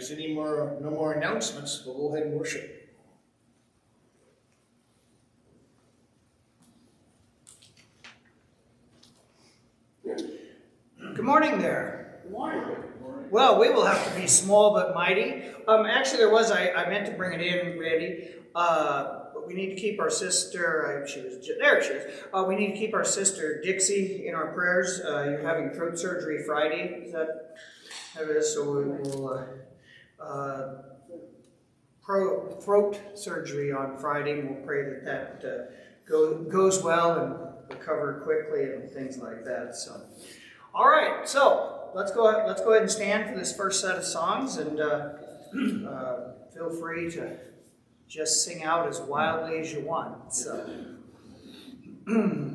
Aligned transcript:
there's 0.00 0.12
any 0.12 0.32
more, 0.32 0.78
no 0.80 0.90
more 0.90 1.12
announcements, 1.12 1.82
we'll 1.84 1.94
go 1.94 2.14
ahead 2.14 2.26
and 2.26 2.38
worship. 2.38 2.88
Good 10.02 11.24
morning 11.24 11.58
there. 11.58 12.20
Good 12.22 12.32
morning. 12.32 12.76
Well, 13.30 13.60
we 13.60 13.68
will 13.68 13.84
have 13.84 14.02
to 14.08 14.18
be 14.18 14.26
small 14.26 14.72
but 14.72 14.94
mighty. 14.94 15.42
Um, 15.68 15.84
actually, 15.84 16.18
there 16.18 16.30
was, 16.30 16.50
I, 16.50 16.70
I 16.70 16.88
meant 16.88 17.04
to 17.06 17.12
bring 17.12 17.38
it 17.38 17.46
in, 17.46 17.78
Randy. 17.78 18.28
Uh, 18.54 19.24
but 19.34 19.46
we 19.46 19.52
need 19.52 19.74
to 19.74 19.76
keep 19.76 20.00
our 20.00 20.08
sister, 20.08 21.02
uh, 21.04 21.06
she 21.06 21.20
was, 21.20 21.46
there 21.60 21.82
she 21.84 21.90
is. 21.90 22.22
Uh, 22.32 22.44
we 22.48 22.56
need 22.56 22.72
to 22.72 22.78
keep 22.78 22.94
our 22.94 23.04
sister 23.04 23.60
Dixie 23.60 24.26
in 24.26 24.34
our 24.34 24.50
prayers. 24.54 25.02
Uh, 25.04 25.24
you're 25.24 25.42
having 25.42 25.70
throat 25.70 25.98
surgery 25.98 26.42
Friday. 26.42 27.02
Is 27.04 27.12
that, 27.12 27.56
that 28.16 28.28
is, 28.30 28.54
so 28.54 28.64
we 28.64 28.84
will, 28.86 29.46
uh, 30.20 30.82
pro, 32.02 32.48
throat 32.60 33.00
surgery 33.14 33.72
on 33.72 33.96
Friday. 33.98 34.42
We'll 34.42 34.62
pray 34.64 34.84
that 34.84 35.04
that 35.04 35.48
uh, 35.48 35.72
go, 36.08 36.38
goes 36.44 36.82
well 36.82 37.18
and 37.18 37.36
recover 37.70 38.20
quickly 38.24 38.64
and 38.72 38.90
things 38.90 39.18
like 39.18 39.44
that. 39.44 39.74
So, 39.76 40.00
all 40.74 40.88
right. 40.88 41.28
So 41.28 41.90
let's 41.94 42.12
go. 42.12 42.44
Let's 42.46 42.62
go 42.62 42.70
ahead 42.70 42.82
and 42.82 42.90
stand 42.90 43.30
for 43.30 43.36
this 43.38 43.54
first 43.56 43.80
set 43.80 43.96
of 43.96 44.04
songs, 44.04 44.56
and 44.56 44.80
uh, 44.80 45.10
uh, 45.88 46.32
feel 46.54 46.70
free 46.70 47.10
to 47.12 47.36
just 48.08 48.44
sing 48.44 48.64
out 48.64 48.88
as 48.88 49.00
wildly 49.00 49.58
as 49.58 49.72
you 49.72 49.80
want. 49.80 50.34
So. 50.34 50.68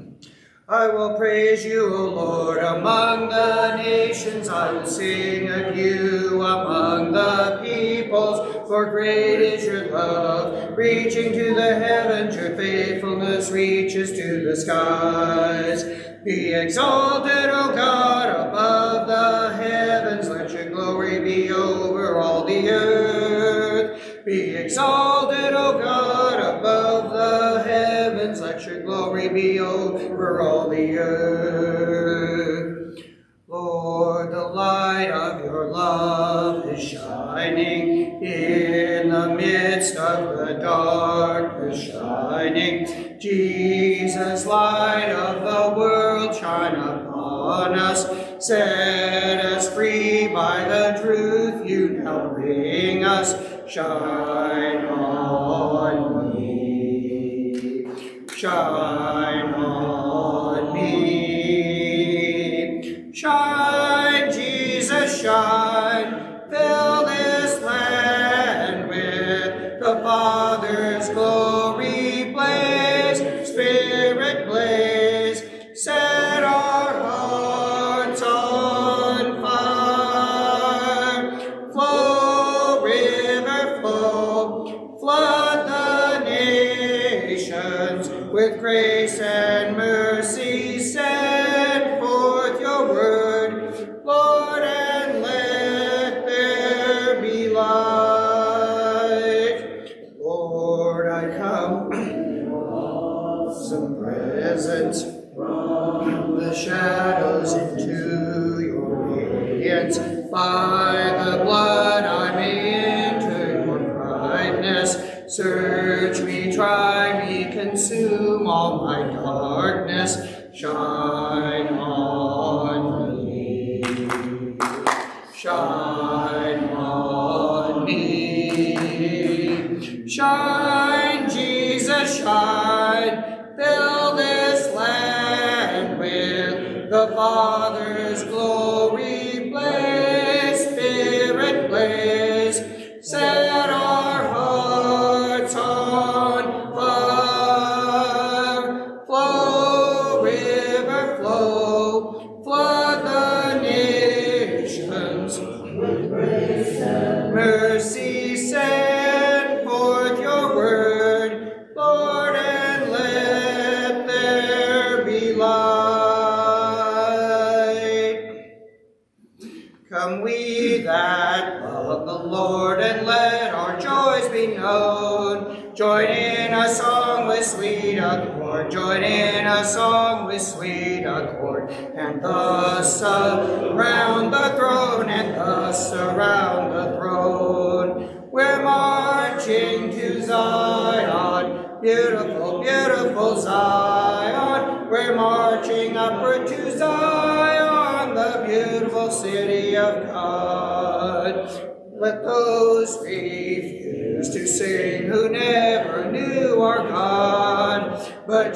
I 0.68 0.88
will 0.88 1.14
praise 1.14 1.64
you, 1.64 1.94
O 1.94 2.05
Lord, 2.05 2.58
among 2.58 3.30
the 3.30 3.76
nations. 3.78 4.50
I 4.50 4.72
will 4.72 4.88
sing 4.88 5.48
of 5.48 5.78
you 5.78 6.41
among 6.41 7.12
the 7.12 7.62
peoples. 7.64 8.68
For 8.68 8.90
great 8.90 9.41
is 9.41 9.63
your 9.63 9.91
love, 9.91 10.76
reaching 10.76 11.34
to 11.34 11.54
the 11.54 11.76
heavens. 11.76 12.36
Your 12.36 12.55
faithfulness 12.55 13.52
reaches 13.52 14.13
to 14.13 14.43
the 14.43 14.55
skies. 14.55 15.84
Be 16.24 16.55
exalted, 16.55 17.52
O 17.52 17.76
God, 17.76 18.30
above 18.30 19.08
the 19.08 19.55
heavens. 19.58 20.27
Let 20.30 20.49
your 20.49 20.71
glory 20.71 21.20
be 21.20 21.52
over 21.52 22.20
all 22.20 22.43
the 22.43 22.71
earth. 22.71 24.26
Be 24.26 24.55
exalted, 24.55 25.15
be 29.36 29.60
over 29.60 30.41
all 30.41 30.70
the 30.70 30.98
earth. 30.98 32.26
Lord, 33.50 34.32
the 34.32 34.48
light 34.48 35.12
of 35.12 35.44
your 35.44 35.70
love 35.72 36.66
is 36.70 36.82
shining 36.82 38.24
in 38.24 39.10
the 39.10 39.36
midst 39.36 39.98
of 39.98 40.38
the 40.38 40.54
darkness 40.54 41.84
shining. 41.84 43.20
Jesus, 43.20 44.46
light 44.46 45.12
of 45.12 45.42
the 45.44 45.77
world, 45.77 46.34
shine 46.34 46.76
upon 46.76 47.77
us. 47.77 48.08
Set 48.40 49.44
us 49.44 49.70
free 49.74 50.30
by 50.30 50.64
the 50.64 50.98
truth 51.02 51.70
you 51.70 51.90
now 51.90 52.30
bring 52.30 53.04
us. 53.04 53.36
Shine 53.68 54.86
on 54.86 56.20
me. 56.20 56.24
Shine 58.36 59.55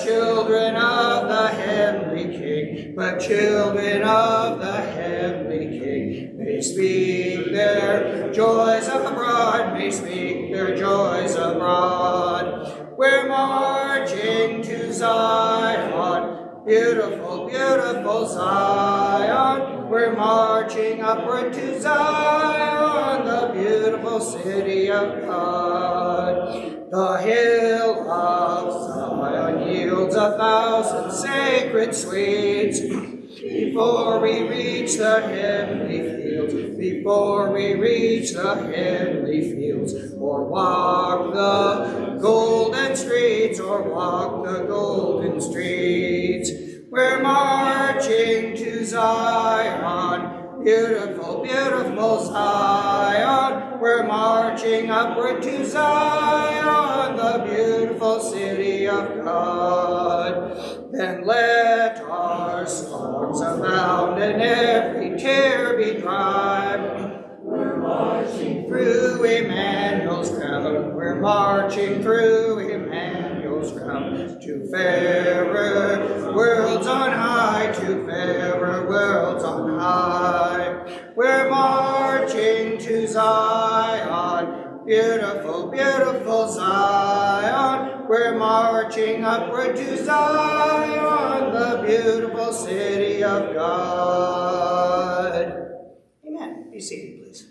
children 0.03 0.75
of 0.75 1.27
the 1.27 1.47
heavenly 1.49 2.37
King, 2.37 2.93
but 2.95 3.19
children 3.19 4.01
of 4.03 4.59
the 4.59 4.81
heavenly 4.81 5.79
King, 5.79 6.37
may 6.37 6.61
speak 6.61 7.51
their 7.51 8.31
joys 8.31 8.87
abroad, 8.87 9.73
may 9.73 9.91
speak 9.91 10.53
their 10.53 10.75
joys 10.75 11.35
abroad. 11.35 12.95
We're 12.97 13.27
marching 13.27 14.61
to 14.63 14.93
Zion, 14.93 16.65
beautiful, 16.65 17.47
beautiful 17.47 18.27
Zion. 18.27 19.89
We're 19.89 20.15
marching 20.15 21.01
upward 21.01 21.53
to 21.53 21.81
Zion, 21.81 23.25
the 23.25 23.53
beautiful 23.53 24.19
city 24.19 24.91
of 24.91 25.25
God. 25.25 25.69
A 30.19 30.38
thousand 30.38 31.12
sacred 31.12 31.95
sweets. 31.95 32.81
Before 32.81 34.19
we 34.19 34.44
reach 34.50 34.98
the 34.98 35.21
heavenly 35.21 36.00
fields, 36.00 36.54
before 36.77 37.51
we 37.54 37.75
reach 37.75 38.33
the 38.33 38.56
heavenly 38.56 39.54
fields, 39.54 39.94
or 40.19 40.44
walk 40.44 41.33
the 41.33 42.18
golden 42.21 42.98
streets, 42.98 43.62
or 43.62 43.83
walk 43.83 44.45
the 44.45 44.63
golden 44.63 45.39
streets. 45.39 46.51
We're 46.89 47.21
marching 47.21 48.57
to 48.57 48.83
Zion, 48.83 50.63
beautiful, 50.63 51.44
beautiful 51.44 52.25
Zion. 52.25 53.80
We're 53.80 54.06
marching 54.06 54.89
upward 54.89 55.42
to 55.44 55.66
Zion, 55.66 57.16
the 57.16 57.45
beautiful 57.45 58.19
city. 58.19 58.48
Then 60.99 61.25
let 61.25 62.01
our 62.01 62.67
songs 62.67 63.39
abound 63.39 64.21
and 64.21 64.41
every 64.41 65.17
tear 65.17 65.77
be 65.77 65.97
dried. 65.97 67.23
We're 67.41 67.77
marching 67.77 68.67
through 68.67 69.23
Emmanuel's 69.23 70.29
crown. 70.29 70.93
We're 70.93 71.21
marching 71.21 72.03
through 72.03 72.67
Emmanuel's 72.67 73.71
crown 73.71 74.41
to 74.41 74.69
fairer 74.69 76.33
worlds 76.35 76.85
on 76.85 77.11
high, 77.13 77.71
to 77.71 78.05
fairer 78.05 78.85
worlds 78.89 79.45
on 79.45 79.79
high. 79.79 81.11
We're 81.15 81.49
marching 81.49 82.77
to 82.77 83.07
Zion, 83.07 84.83
beautiful, 84.85 85.71
beautiful 85.71 86.49
Zion. 86.49 86.98
We're 88.09 88.35
marching 88.39 89.23
upward 89.23 89.75
to 89.75 90.03
Zion, 90.03 91.53
the 91.53 91.83
beautiful 91.85 92.51
city 92.51 93.23
of 93.23 93.53
God. 93.53 95.35
Amen. 96.25 96.71
Be 96.71 96.81
seated, 96.81 97.21
please. 97.21 97.45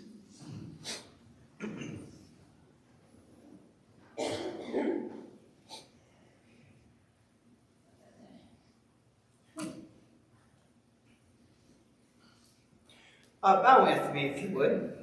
Uh, 13.41 13.63
bow 13.63 13.85
with 13.85 14.13
me, 14.13 14.25
if 14.25 14.41
you 14.43 14.49
would. 14.57 14.98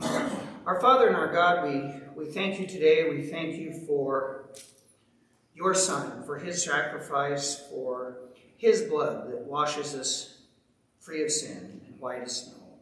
Our 0.00 0.80
Father 0.80 1.08
and 1.08 1.16
our 1.16 1.30
God, 1.30 1.68
we, 1.68 2.24
we 2.24 2.30
thank 2.30 2.58
you 2.58 2.66
today. 2.66 3.10
We 3.10 3.22
thank 3.24 3.56
you 3.56 3.72
for 3.86 4.48
your 5.54 5.74
Son, 5.74 6.22
for 6.24 6.38
his 6.38 6.64
sacrifice, 6.64 7.58
for 7.68 8.16
his 8.56 8.82
blood 8.82 9.30
that 9.30 9.40
washes 9.40 9.94
us 9.94 10.38
free 10.98 11.22
of 11.22 11.30
sin 11.30 11.80
and 11.86 12.00
white 12.00 12.22
as 12.22 12.42
snow. 12.42 12.78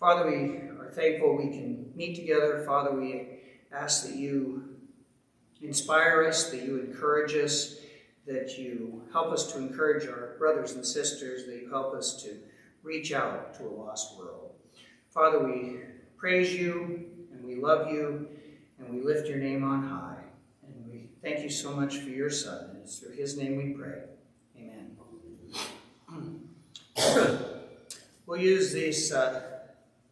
Father, 0.00 0.28
we 0.28 0.56
are 0.80 0.90
thankful 0.92 1.36
we 1.36 1.50
can 1.50 1.92
meet 1.94 2.16
together. 2.16 2.64
Father, 2.66 2.92
we 2.92 3.40
ask 3.72 4.04
that 4.06 4.16
you 4.16 4.76
inspire 5.62 6.24
us, 6.26 6.50
that 6.50 6.62
you 6.62 6.80
encourage 6.80 7.34
us, 7.34 7.76
that 8.26 8.58
you 8.58 9.02
help 9.12 9.32
us 9.32 9.52
to 9.52 9.58
encourage 9.58 10.08
our 10.08 10.34
brothers 10.38 10.72
and 10.72 10.84
sisters, 10.84 11.46
that 11.46 11.62
you 11.62 11.70
help 11.70 11.94
us 11.94 12.20
to 12.22 12.36
reach 12.82 13.12
out 13.12 13.54
to 13.54 13.64
a 13.64 13.68
lost 13.68 14.18
world. 14.18 14.52
Father, 15.10 15.44
we 15.44 15.78
praise 16.18 16.52
you 16.52 17.06
and 17.32 17.44
we 17.44 17.54
love 17.54 17.90
you 17.92 18.28
and 18.78 18.92
we 18.92 19.00
lift 19.02 19.28
your 19.28 19.38
name 19.38 19.62
on 19.62 19.86
high. 19.88 20.24
And 20.66 20.74
we 20.90 21.10
thank 21.22 21.44
you 21.44 21.48
so 21.48 21.72
much 21.72 21.98
for 21.98 22.10
your 22.10 22.28
Son. 22.30 22.70
And 22.70 22.78
it's 22.82 22.98
through 22.98 23.14
his 23.14 23.38
name 23.38 23.56
we 23.56 23.72
pray. 23.72 24.02
Amen. 24.58 24.96
we'll 28.26 28.40
use 28.40 28.72
this 28.72 29.12
uh, 29.12 29.42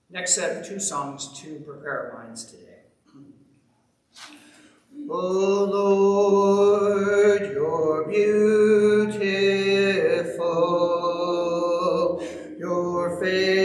next 0.08 0.36
set 0.36 0.56
of 0.56 0.66
two 0.66 0.78
songs 0.78 1.40
to 1.40 1.56
prepare 1.66 2.12
our 2.12 2.24
minds 2.24 2.44
today. 2.44 2.62
O 5.08 5.64
Lord, 5.64 7.42
you're 7.52 8.08
beautiful. 8.08 9.36
Your 12.58 13.20
face 13.20 13.55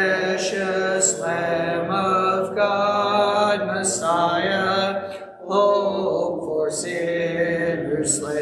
precious 0.00 1.18
Lamb 1.18 1.90
of 1.90 2.56
God, 2.56 3.66
Messiah, 3.66 5.12
hope 5.46 6.40
for 6.40 6.70
sinners 6.70 8.18
slain. 8.18 8.39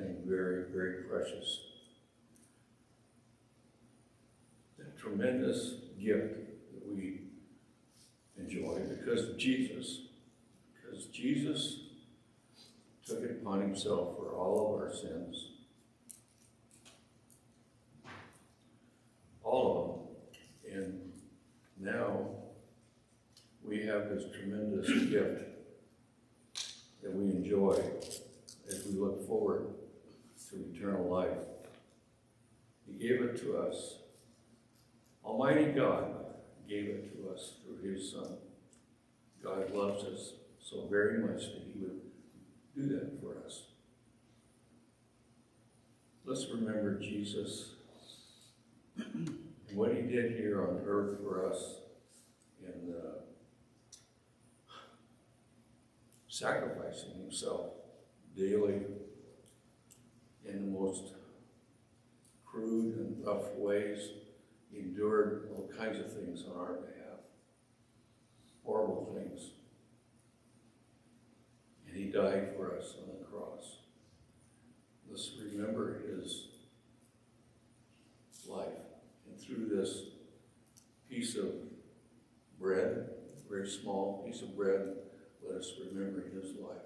Something 0.00 0.16
very, 0.26 0.64
very 0.72 1.02
precious? 1.04 1.60
The 4.78 4.84
tremendous 5.00 5.74
gift 6.00 6.34
that 6.74 6.94
we 6.94 7.20
enjoy 8.38 8.80
because 8.88 9.28
of 9.28 9.38
Jesus. 9.38 10.02
Because 10.74 11.06
Jesus 11.06 11.80
took 13.06 13.22
it 13.22 13.38
upon 13.42 13.60
himself 13.60 14.16
for 14.16 14.34
all 14.34 14.74
of 14.74 14.80
our 14.80 14.92
sins. 14.92 15.48
All 19.42 20.06
of 20.64 20.72
them. 20.72 20.82
And 20.82 21.12
now 21.78 22.26
we 23.64 23.84
have 23.86 24.08
this 24.08 24.24
tremendous 24.32 24.88
gift 25.10 25.44
that 27.02 27.14
we 27.14 27.24
enjoy 27.24 27.82
as 28.68 28.86
we 28.86 28.98
look 28.98 29.26
forward 29.26 29.74
to 30.50 30.56
eternal 30.74 31.08
life. 31.08 31.38
He 32.86 32.94
gave 32.94 33.22
it 33.22 33.40
to 33.42 33.58
us. 33.58 33.98
Almighty 35.24 35.66
God 35.72 36.14
gave 36.68 36.86
it 36.86 37.12
to 37.16 37.32
us 37.32 37.54
through 37.64 37.92
His 37.92 38.10
Son. 38.10 38.36
God 39.42 39.70
loves 39.72 40.04
us 40.04 40.34
so 40.60 40.86
very 40.90 41.18
much 41.18 41.40
that 41.40 41.62
He 41.72 41.80
would 41.80 42.00
do 42.74 42.88
that 42.88 43.20
for 43.20 43.44
us. 43.46 43.62
Let's 46.24 46.46
remember 46.48 46.98
Jesus 46.98 47.72
and 48.96 49.38
what 49.74 49.94
He 49.94 50.02
did 50.02 50.32
here 50.32 50.62
on 50.62 50.82
earth 50.84 51.18
for 51.22 51.48
us 51.48 51.76
in 52.62 52.94
uh, 52.94 53.20
sacrificing 56.28 57.14
Himself 57.20 57.66
daily 58.36 58.82
in 60.46 60.72
the 60.72 60.78
most 60.78 61.12
crude 62.44 62.96
and 62.96 63.24
rough 63.24 63.54
ways, 63.56 64.10
endured 64.74 65.48
all 65.52 65.70
kinds 65.78 65.98
of 65.98 66.12
things 66.12 66.44
on 66.44 66.56
our 66.56 66.74
behalf, 66.74 67.20
horrible 68.64 69.12
things. 69.14 69.50
And 71.86 71.96
he 71.96 72.10
died 72.10 72.50
for 72.56 72.76
us 72.76 72.94
on 73.00 73.18
the 73.18 73.24
cross. 73.24 73.78
Let's 75.08 75.32
remember 75.40 76.02
his 76.08 76.46
life. 78.48 78.68
And 79.28 79.38
through 79.38 79.68
this 79.76 80.02
piece 81.08 81.36
of 81.36 81.52
bread, 82.60 83.10
very 83.48 83.68
small 83.68 84.22
piece 84.24 84.42
of 84.42 84.56
bread, 84.56 84.94
let 85.44 85.58
us 85.58 85.72
remember 85.92 86.24
his 86.32 86.54
life. 86.56 86.76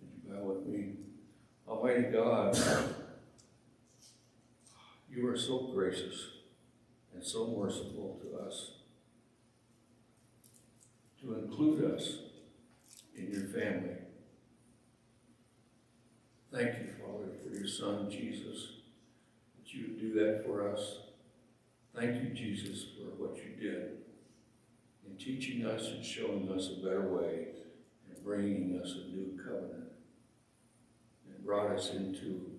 Would 0.00 0.10
you 0.12 0.30
bow 0.30 0.44
with 0.44 0.66
me? 0.66 0.96
Almighty 1.66 2.02
God, 2.02 2.58
you 5.10 5.26
are 5.28 5.36
so 5.36 5.70
gracious 5.74 6.26
and 7.14 7.24
so 7.24 7.54
merciful 7.58 8.20
to 8.22 8.46
us 8.46 8.72
to 11.22 11.38
include 11.38 11.92
us 11.94 12.18
in 13.16 13.30
your 13.30 13.44
family. 13.44 13.96
Thank 16.52 16.78
you, 16.80 16.90
Father, 17.00 17.32
for 17.42 17.56
your 17.56 17.66
Son, 17.66 18.10
Jesus, 18.10 18.72
that 19.56 19.72
you 19.72 19.84
would 19.84 20.00
do 20.00 20.12
that 20.14 20.44
for 20.44 20.68
us. 20.68 20.98
Thank 21.96 22.22
you, 22.22 22.30
Jesus, 22.30 22.84
for 22.96 23.22
what 23.22 23.36
you 23.36 23.56
did 23.58 23.90
in 25.06 25.16
teaching 25.18 25.64
us 25.64 25.86
and 25.88 26.04
showing 26.04 26.52
us 26.52 26.68
a 26.68 26.84
better 26.84 27.08
way 27.08 27.46
and 28.06 28.22
bringing 28.22 28.78
us 28.82 28.92
a 28.92 29.08
new 29.08 29.40
covenant 29.42 29.83
brought 31.44 31.70
us 31.72 31.90
into 31.90 32.50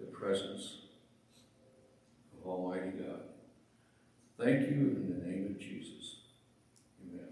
the 0.00 0.06
presence 0.06 0.78
of 2.36 2.48
Almighty 2.48 2.90
God. 2.90 3.20
Thank 4.38 4.68
you 4.68 4.74
in 4.76 5.16
the 5.18 5.26
name 5.26 5.46
of 5.54 5.58
Jesus. 5.60 6.16
Amen. 7.02 7.28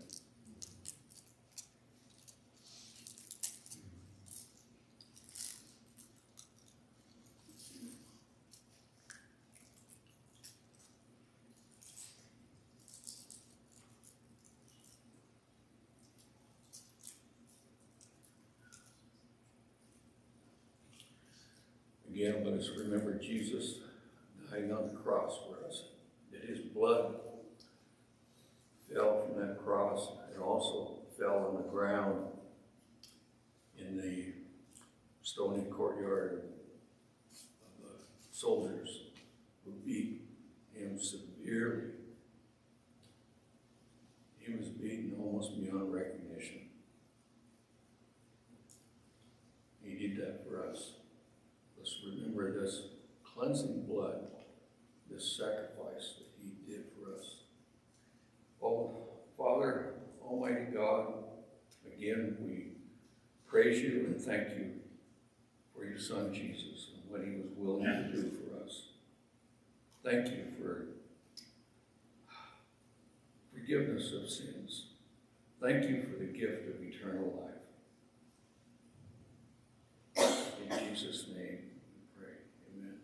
Again, 22.08 22.44
let 22.44 22.53
us 22.53 22.53
remember 22.70 23.18
Jesus 23.18 23.76
dying 24.50 24.72
on 24.72 24.88
the 24.92 25.00
cross 25.00 25.38
for 25.46 25.66
us, 25.66 25.84
that 26.32 26.42
his 26.48 26.60
blood 26.60 27.16
fell 28.92 29.26
from 29.26 29.40
that 29.40 29.58
cross 29.64 30.08
and 30.32 30.42
also 30.42 30.98
fell 31.18 31.48
on 31.48 31.56
the 31.62 31.68
ground 31.68 32.26
in 33.78 33.96
the 33.96 34.32
stony 35.22 35.64
courtyard 35.70 36.42
of 37.32 37.82
the 37.82 37.98
soldiers 38.30 39.00
who 39.64 39.72
beat 39.84 40.22
him 40.74 40.98
severely. 40.98 41.90
He 44.38 44.52
was 44.52 44.68
beaten 44.68 45.16
almost 45.18 45.58
beyond 45.60 45.92
recognition. 45.92 46.60
He 49.82 49.94
did 49.94 50.16
that 50.18 50.46
for 50.46 50.68
us. 50.68 50.92
Let's 51.78 51.96
remember 52.06 52.60
this 52.60 52.82
cleansing 53.24 53.86
blood, 53.86 54.26
this 55.10 55.36
sacrifice 55.36 56.14
that 56.18 56.28
he 56.42 56.52
did 56.70 56.84
for 56.94 57.18
us. 57.18 57.36
Oh, 58.62 58.96
Father, 59.36 59.94
Almighty 60.22 60.72
God, 60.72 61.12
again, 61.86 62.36
we 62.40 62.68
praise 63.46 63.82
you 63.82 64.06
and 64.06 64.20
thank 64.20 64.48
you 64.56 64.72
for 65.74 65.84
your 65.84 65.98
Son 65.98 66.32
Jesus 66.32 66.88
and 66.94 67.10
what 67.10 67.20
he 67.20 67.36
was 67.36 67.50
willing 67.56 67.84
to 67.84 68.12
do 68.12 68.30
for 68.30 68.64
us. 68.64 68.88
Thank 70.02 70.28
you 70.28 70.44
for 70.58 70.86
forgiveness 73.52 74.12
of 74.12 74.28
sins. 74.28 74.86
Thank 75.60 75.88
you 75.88 75.93
for 76.06 76.18
the 76.18 76.26
gift 76.26 76.68
of 76.68 76.82
eternal 76.82 77.32
life. 77.36 77.50
In 80.70 80.70
Jesus' 80.88 81.26
name 81.28 81.58
we 81.92 82.02
pray. 82.16 82.36
Amen. 82.74 82.98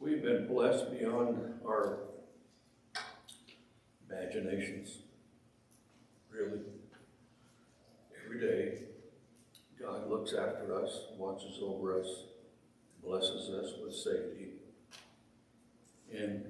We've 0.00 0.22
been 0.22 0.46
blessed 0.46 0.90
beyond 0.98 1.60
our 1.66 2.07
imaginations. 4.38 4.98
Really. 6.30 6.60
Every 8.24 8.40
day, 8.40 8.78
God 9.80 10.08
looks 10.08 10.32
after 10.32 10.82
us, 10.82 11.06
watches 11.16 11.58
over 11.62 12.00
us, 12.00 12.24
blesses 13.02 13.50
us 13.50 13.72
with 13.82 13.94
safety. 13.94 14.50
And, 16.12 16.44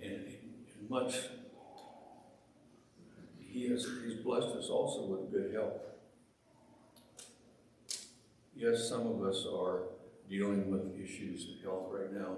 and 0.00 0.26
in 0.26 0.88
much, 0.88 1.14
He 3.38 3.68
has, 3.68 3.86
He's 4.04 4.20
blessed 4.22 4.56
us 4.56 4.68
also 4.68 5.02
with 5.02 5.30
good 5.30 5.54
health. 5.54 5.80
Yes, 8.54 8.88
some 8.88 9.06
of 9.06 9.22
us 9.22 9.46
are 9.46 9.82
dealing 10.28 10.70
with 10.70 10.98
issues 10.98 11.48
of 11.48 11.64
health 11.64 11.88
right 11.90 12.12
now, 12.12 12.36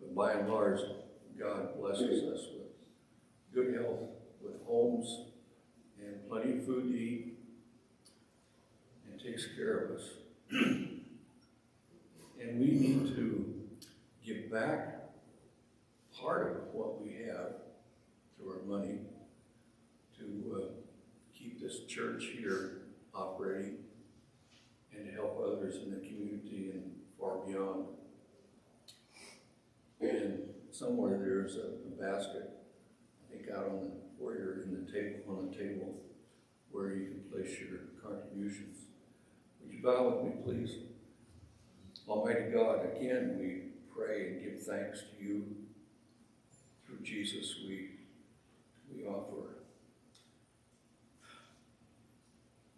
but 0.00 0.14
by 0.14 0.32
and 0.32 0.48
large, 0.48 0.80
God 1.38 1.78
blesses 1.78 2.22
us 2.24 2.46
with 2.52 2.71
good 3.54 3.74
health, 3.74 4.08
with 4.42 4.64
homes, 4.66 5.26
and 6.00 6.28
plenty 6.28 6.58
of 6.58 6.66
food 6.66 6.92
to 6.92 6.98
eat, 6.98 7.38
and 9.10 9.20
takes 9.20 9.46
care 9.56 9.78
of 9.78 9.90
us. 9.98 10.10
and 10.50 11.00
we 12.58 12.66
need 12.66 13.14
to 13.14 13.54
give 14.24 14.50
back 14.50 15.02
part 16.20 16.56
of 16.56 16.74
what 16.74 17.02
we 17.02 17.14
have 17.26 17.54
through 18.36 18.52
our 18.52 18.62
money 18.66 18.98
to 20.18 20.56
uh, 20.56 20.72
keep 21.36 21.60
this 21.60 21.80
church 21.88 22.30
here 22.38 22.82
operating 23.14 23.76
and 24.96 25.06
to 25.06 25.12
help 25.12 25.42
others 25.44 25.76
in 25.76 25.90
the 25.90 25.96
community 25.96 26.70
and 26.72 26.92
far 27.18 27.38
beyond. 27.46 27.86
And 30.00 30.40
somewhere 30.70 31.18
there's 31.18 31.56
a, 31.56 31.70
a 31.86 31.90
basket, 32.00 32.50
think 33.32 33.50
out 33.50 33.66
on 33.66 33.90
the 33.90 34.18
foyer 34.18 34.62
in 34.64 34.84
the 34.84 34.92
table, 34.92 35.20
on 35.28 35.50
the 35.50 35.56
table 35.56 35.94
where 36.70 36.94
you 36.94 37.06
can 37.08 37.20
place 37.30 37.58
your 37.60 37.80
contributions. 38.02 38.78
Would 39.62 39.72
you 39.72 39.82
bow 39.82 40.08
with 40.08 40.24
me, 40.24 40.42
please? 40.42 40.76
Almighty 42.08 42.50
God, 42.52 42.80
again, 42.96 43.36
we 43.38 43.72
pray 43.94 44.28
and 44.28 44.42
give 44.42 44.62
thanks 44.62 45.00
to 45.00 45.24
you. 45.24 45.44
Through 46.86 47.04
Jesus, 47.04 47.56
we, 47.66 47.90
we 48.94 49.04
offer 49.06 49.62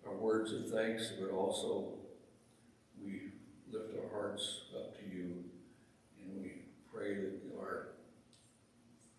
our 0.06 0.14
words 0.14 0.52
of 0.52 0.70
thanks, 0.70 1.12
but 1.18 1.30
also 1.30 1.94
we 3.02 3.20
lift 3.72 3.92
our 3.98 4.10
hearts 4.20 4.62
up 4.76 4.96
to 4.98 5.04
you 5.04 5.44
and 6.20 6.42
we 6.42 6.52
pray 6.92 7.14
that 7.14 7.40
our 7.58 7.88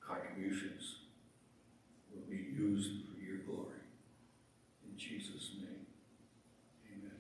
contributions 0.06 0.98
will 2.14 2.24
be 2.30 2.38
used 2.38 2.92
for 3.08 3.20
your 3.20 3.40
glory. 3.40 3.80
In 4.90 4.98
Jesus' 4.98 5.52
name, 5.60 5.86
amen. 6.94 7.12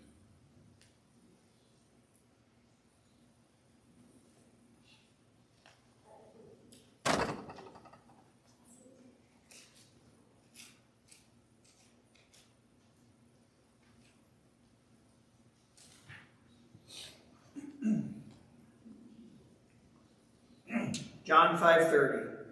John 21.35 21.57
5:30. 21.57 22.45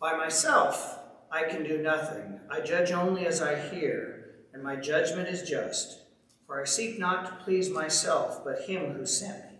By 0.00 0.16
myself 0.16 0.98
I 1.30 1.44
can 1.44 1.62
do 1.62 1.80
nothing. 1.80 2.40
I 2.50 2.60
judge 2.60 2.90
only 2.90 3.24
as 3.28 3.40
I 3.40 3.54
hear, 3.54 4.38
and 4.52 4.60
my 4.60 4.74
judgment 4.74 5.28
is 5.28 5.48
just. 5.48 6.00
For 6.48 6.60
I 6.60 6.64
seek 6.64 6.98
not 6.98 7.26
to 7.26 7.44
please 7.44 7.70
myself, 7.70 8.42
but 8.44 8.62
him 8.62 8.94
who 8.94 9.06
sent 9.06 9.52
me. 9.52 9.58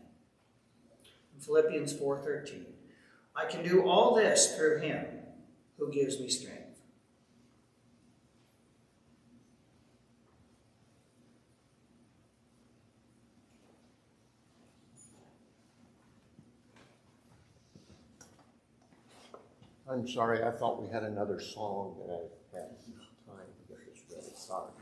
Philippians 1.38 1.92
4:13. 1.92 2.66
I 3.36 3.44
can 3.44 3.62
do 3.62 3.88
all 3.88 4.16
this 4.16 4.56
through 4.56 4.80
him 4.80 5.06
who 5.78 5.92
gives 5.92 6.18
me 6.18 6.28
strength. 6.28 6.65
I'm 19.88 20.08
sorry, 20.08 20.42
I 20.42 20.50
thought 20.50 20.82
we 20.82 20.88
had 20.88 21.04
another 21.04 21.38
song 21.40 21.96
that 22.00 22.12
I 22.12 22.58
had 22.58 22.70
time 23.26 23.46
to 23.46 23.68
get 23.68 23.78
this 23.86 24.02
ready, 24.10 24.34
sorry. 24.34 24.72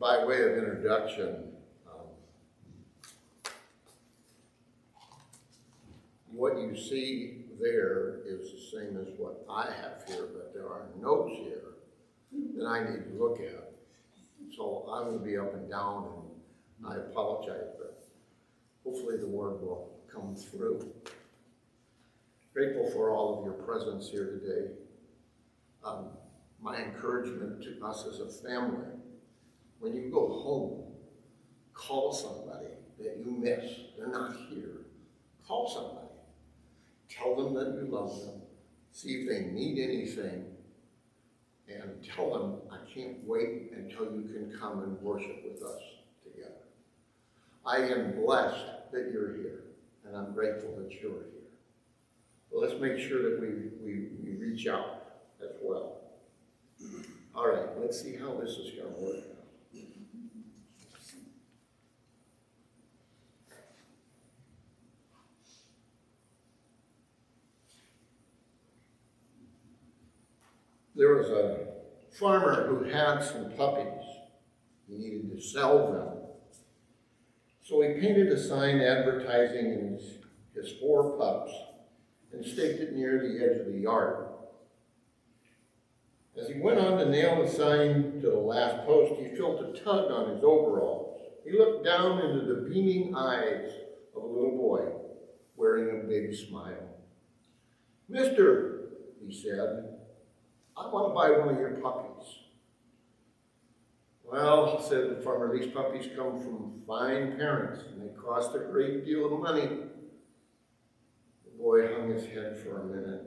By 0.00 0.24
way 0.24 0.40
of 0.40 0.56
introduction, 0.56 1.52
um, 1.86 3.52
what 6.32 6.58
you 6.58 6.74
see 6.74 7.44
there 7.60 8.20
is 8.26 8.50
the 8.50 8.78
same 8.78 8.96
as 8.96 9.08
what 9.18 9.44
I 9.46 9.66
have 9.66 10.08
here, 10.08 10.26
but 10.32 10.54
there 10.54 10.68
are 10.68 10.86
notes 10.98 11.34
here 11.42 11.74
that 12.56 12.66
I 12.66 12.90
need 12.90 13.10
to 13.10 13.22
look 13.22 13.40
at. 13.40 13.74
So 14.56 14.88
I'm 14.90 15.08
going 15.08 15.18
to 15.18 15.24
be 15.24 15.36
up 15.36 15.52
and 15.52 15.68
down, 15.68 16.08
and 16.78 16.90
I 16.90 16.96
apologize, 16.96 17.68
but 17.76 18.02
hopefully 18.82 19.18
the 19.18 19.28
word 19.28 19.60
will 19.60 20.00
come 20.10 20.34
through. 20.34 20.94
Grateful 22.54 22.90
for 22.90 23.10
all 23.10 23.38
of 23.38 23.44
your 23.44 23.52
presence 23.52 24.08
here 24.08 24.40
today. 24.40 24.72
Um, 25.84 26.06
my 26.58 26.78
encouragement 26.78 27.62
to 27.64 27.84
us 27.84 28.06
as 28.10 28.20
a 28.20 28.48
family 28.48 28.99
when 29.80 29.94
you 29.94 30.10
go 30.10 30.28
home, 30.28 30.84
call 31.72 32.12
somebody 32.12 32.66
that 32.98 33.16
you 33.24 33.32
miss. 33.32 33.64
They're 33.96 34.08
not 34.08 34.36
here. 34.48 34.82
Call 35.46 35.68
somebody. 35.68 36.06
Tell 37.08 37.34
them 37.34 37.54
that 37.54 37.80
you 37.80 37.90
love 37.90 38.20
them. 38.20 38.42
See 38.92 39.22
if 39.22 39.28
they 39.28 39.50
need 39.50 39.82
anything. 39.82 40.44
And 41.66 42.04
tell 42.04 42.32
them, 42.32 42.56
I 42.70 42.78
can't 42.92 43.24
wait 43.24 43.72
until 43.72 44.04
you 44.06 44.22
can 44.22 44.52
come 44.58 44.82
and 44.82 45.00
worship 45.00 45.44
with 45.44 45.62
us 45.62 45.80
together. 46.24 46.52
I 47.64 47.76
am 47.76 48.20
blessed 48.20 48.92
that 48.92 49.10
you're 49.12 49.36
here, 49.36 49.62
and 50.04 50.16
I'm 50.16 50.32
grateful 50.32 50.74
that 50.78 50.90
you're 51.00 51.12
here. 51.12 51.40
Let's 52.52 52.80
make 52.80 52.98
sure 52.98 53.22
that 53.22 53.40
we, 53.40 53.48
we, 53.80 54.08
we 54.22 54.36
reach 54.36 54.66
out 54.66 55.04
as 55.40 55.50
well. 55.62 56.00
All 57.34 57.48
right, 57.48 57.68
let's 57.78 58.02
see 58.02 58.16
how 58.16 58.34
this 58.34 58.50
is 58.50 58.72
going 58.72 58.92
to 58.92 59.00
work. 59.00 59.29
There 70.94 71.14
was 71.14 71.30
a 71.30 71.66
farmer 72.18 72.66
who 72.66 72.84
had 72.84 73.20
some 73.20 73.52
puppies. 73.56 74.04
He 74.88 74.98
needed 74.98 75.30
to 75.30 75.40
sell 75.40 75.92
them. 75.92 76.08
So 77.62 77.80
he 77.82 78.00
painted 78.00 78.28
a 78.28 78.42
sign 78.42 78.80
advertising 78.80 79.92
his, 79.92 80.18
his 80.54 80.78
four 80.80 81.16
pups 81.16 81.52
and 82.32 82.44
staked 82.44 82.80
it 82.80 82.94
near 82.94 83.20
the 83.20 83.44
edge 83.44 83.60
of 83.60 83.72
the 83.72 83.78
yard. 83.78 84.26
As 86.40 86.48
he 86.48 86.60
went 86.60 86.80
on 86.80 86.98
to 86.98 87.08
nail 87.08 87.42
the 87.42 87.48
sign 87.48 88.20
to 88.20 88.30
the 88.30 88.36
last 88.36 88.84
post, 88.86 89.20
he 89.20 89.36
felt 89.36 89.60
a 89.60 89.78
tug 89.78 90.10
on 90.10 90.34
his 90.34 90.42
overalls. 90.42 91.20
He 91.44 91.56
looked 91.56 91.84
down 91.84 92.18
into 92.18 92.46
the 92.46 92.68
beaming 92.68 93.14
eyes 93.14 93.70
of 94.16 94.22
a 94.22 94.26
little 94.26 94.56
boy 94.56 94.88
wearing 95.56 96.00
a 96.00 96.04
big 96.04 96.34
smile. 96.34 96.96
Mister, 98.08 98.90
he 99.24 99.32
said, 99.32 99.99
I 100.76 100.88
want 100.88 101.10
to 101.10 101.14
buy 101.14 101.38
one 101.38 101.54
of 101.54 101.60
your 101.60 101.70
puppies. 101.80 102.26
Well, 104.24 104.80
said 104.80 105.10
the 105.10 105.22
farmer, 105.22 105.56
these 105.56 105.72
puppies 105.72 106.08
come 106.16 106.40
from 106.40 106.82
fine 106.86 107.36
parents 107.36 107.82
and 107.88 108.00
they 108.00 108.14
cost 108.14 108.54
a 108.54 108.60
great 108.60 109.04
deal 109.04 109.26
of 109.26 109.40
money. 109.40 109.66
The 109.66 111.58
boy 111.58 111.92
hung 111.92 112.10
his 112.10 112.26
head 112.26 112.58
for 112.58 112.80
a 112.80 112.84
minute. 112.84 113.22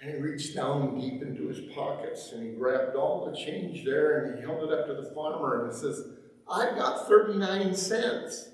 And 0.00 0.14
he 0.14 0.20
reached 0.20 0.54
down 0.54 1.00
deep 1.00 1.22
into 1.22 1.48
his 1.48 1.60
pockets 1.74 2.32
and 2.32 2.42
he 2.42 2.50
grabbed 2.50 2.94
all 2.94 3.24
the 3.24 3.36
change 3.36 3.86
there 3.86 4.24
and 4.24 4.38
he 4.38 4.44
held 4.44 4.62
it 4.62 4.78
up 4.78 4.86
to 4.86 4.94
the 4.94 5.10
farmer 5.14 5.64
and 5.64 5.72
he 5.72 5.78
says, 5.78 6.08
I've 6.50 6.76
got 6.76 7.08
39 7.08 7.74
cents. 7.74 8.50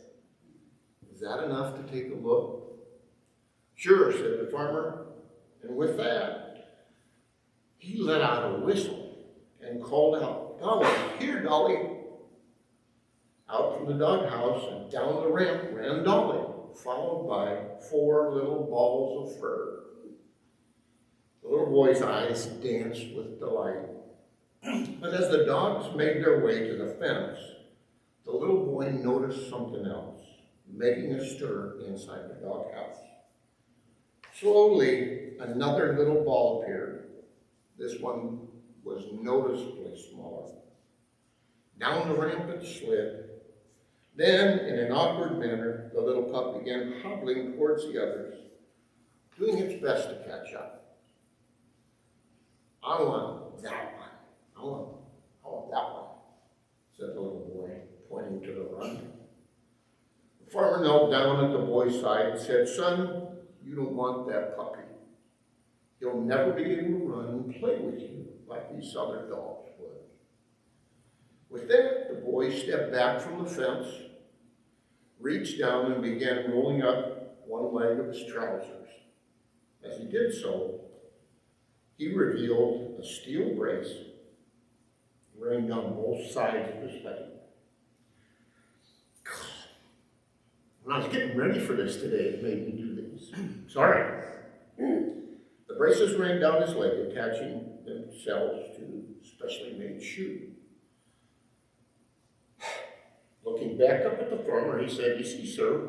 Is 1.12 1.20
that 1.20 1.42
enough 1.42 1.74
to 1.74 1.92
take 1.92 2.12
a 2.12 2.14
look? 2.14 2.78
Sure, 3.74 4.12
said 4.12 4.46
the 4.46 4.48
farmer. 4.52 5.06
And 5.64 5.74
with 5.74 5.96
that, 5.96 6.49
he 7.80 7.98
let 7.98 8.20
out 8.20 8.44
a 8.44 8.58
whistle 8.64 9.16
and 9.62 9.82
called 9.82 10.22
out, 10.22 10.60
Dolly, 10.60 10.88
here, 11.18 11.42
Dolly. 11.42 11.78
Out 13.48 13.76
from 13.76 13.86
the 13.86 13.94
doghouse 13.94 14.64
and 14.70 14.92
down 14.92 15.22
the 15.22 15.28
ramp 15.28 15.70
ran 15.72 16.04
Dolly, 16.04 16.46
followed 16.84 17.26
by 17.26 17.84
four 17.90 18.32
little 18.34 18.68
balls 18.70 19.32
of 19.32 19.40
fur. 19.40 19.82
The 21.42 21.48
little 21.48 21.70
boy's 21.70 22.02
eyes 22.02 22.46
danced 22.46 23.12
with 23.16 23.40
delight. 23.40 23.86
But 25.00 25.14
as 25.14 25.30
the 25.30 25.46
dogs 25.46 25.96
made 25.96 26.22
their 26.22 26.44
way 26.44 26.68
to 26.68 26.76
the 26.76 26.94
fence, 27.00 27.38
the 28.26 28.32
little 28.32 28.66
boy 28.66 28.90
noticed 28.90 29.48
something 29.48 29.86
else, 29.86 30.20
making 30.70 31.14
a 31.14 31.24
stir 31.24 31.78
inside 31.86 32.28
the 32.28 32.46
doghouse. 32.46 32.98
Slowly, 34.38 35.38
another 35.40 35.96
little 35.98 36.22
ball 36.22 36.62
appeared. 36.62 37.09
This 37.80 37.98
one 37.98 38.46
was 38.84 39.04
noticeably 39.10 39.98
smaller. 40.10 40.52
Down 41.78 42.08
the 42.08 42.14
ramp 42.14 42.50
it 42.50 42.66
slid. 42.66 43.30
Then, 44.14 44.58
in 44.58 44.78
an 44.78 44.92
awkward 44.92 45.38
manner, 45.38 45.90
the 45.94 46.00
little 46.02 46.24
pup 46.24 46.58
began 46.58 47.00
hobbling 47.02 47.54
towards 47.54 47.86
the 47.86 48.02
others, 48.02 48.34
doing 49.38 49.56
its 49.56 49.82
best 49.82 50.10
to 50.10 50.16
catch 50.26 50.52
up. 50.52 50.98
I 52.84 53.02
want 53.02 53.62
that 53.62 53.94
one. 53.96 54.08
I 54.58 54.62
want, 54.62 54.88
I 55.42 55.48
want 55.48 55.70
that 55.70 55.92
one, 55.94 56.08
said 56.98 57.14
the 57.14 57.20
little 57.20 57.50
boy, 57.54 57.70
pointing 58.10 58.42
to 58.42 58.54
the 58.54 58.76
run. 58.76 59.12
The 60.44 60.50
farmer 60.50 60.84
knelt 60.84 61.10
down 61.10 61.46
at 61.46 61.52
the 61.52 61.64
boy's 61.64 61.98
side 61.98 62.26
and 62.26 62.40
said, 62.40 62.68
Son, 62.68 63.38
you 63.64 63.74
don't 63.74 63.94
want 63.94 64.28
that 64.28 64.54
puppy. 64.54 64.80
He'll 66.00 66.20
never 66.20 66.52
be 66.52 66.64
able 66.64 66.98
to 66.98 67.12
run 67.12 67.26
and 67.28 67.54
play 67.60 67.76
with 67.78 68.00
you 68.00 68.20
these 68.74 68.94
other 68.96 69.28
dogs 69.28 69.68
would. 69.78 70.00
With 71.48 71.68
that, 71.68 72.08
the 72.08 72.20
boy 72.20 72.50
stepped 72.50 72.92
back 72.92 73.20
from 73.20 73.44
the 73.44 73.50
fence, 73.50 73.86
reached 75.18 75.58
down 75.58 75.92
and 75.92 76.02
began 76.02 76.50
rolling 76.50 76.82
up 76.82 77.46
one 77.46 77.74
leg 77.74 77.98
of 77.98 78.06
his 78.06 78.24
trousers. 78.30 78.88
As 79.84 79.98
he 79.98 80.04
did 80.06 80.32
so, 80.34 80.80
he 81.96 82.14
revealed 82.14 82.98
a 83.00 83.04
steel 83.04 83.54
brace 83.54 83.92
running 85.38 85.68
down 85.68 85.94
both 85.94 86.30
sides 86.30 86.70
of 86.76 86.82
his 86.82 87.02
head. 87.02 87.32
When 90.82 90.96
I 90.96 90.98
was 90.98 91.12
getting 91.12 91.36
ready 91.36 91.60
for 91.60 91.74
this 91.74 91.96
today, 91.96 92.30
it 92.30 92.42
made 92.42 92.66
me 92.66 92.72
do 92.72 92.94
this. 92.94 93.72
Sorry. 93.72 94.24
The 94.78 95.74
braces 95.76 96.18
ran 96.18 96.40
down 96.40 96.62
his 96.62 96.74
leg, 96.74 96.92
attaching 97.10 97.69
themselves 97.94 98.76
to 98.76 99.04
specially 99.22 99.74
made 99.78 100.02
shoe. 100.02 100.52
Looking 103.44 103.76
back 103.76 104.04
up 104.06 104.18
at 104.20 104.30
the 104.30 104.44
farmer, 104.44 104.82
he 104.82 104.88
said, 104.88 105.18
You 105.18 105.24
see, 105.24 105.46
sir, 105.46 105.88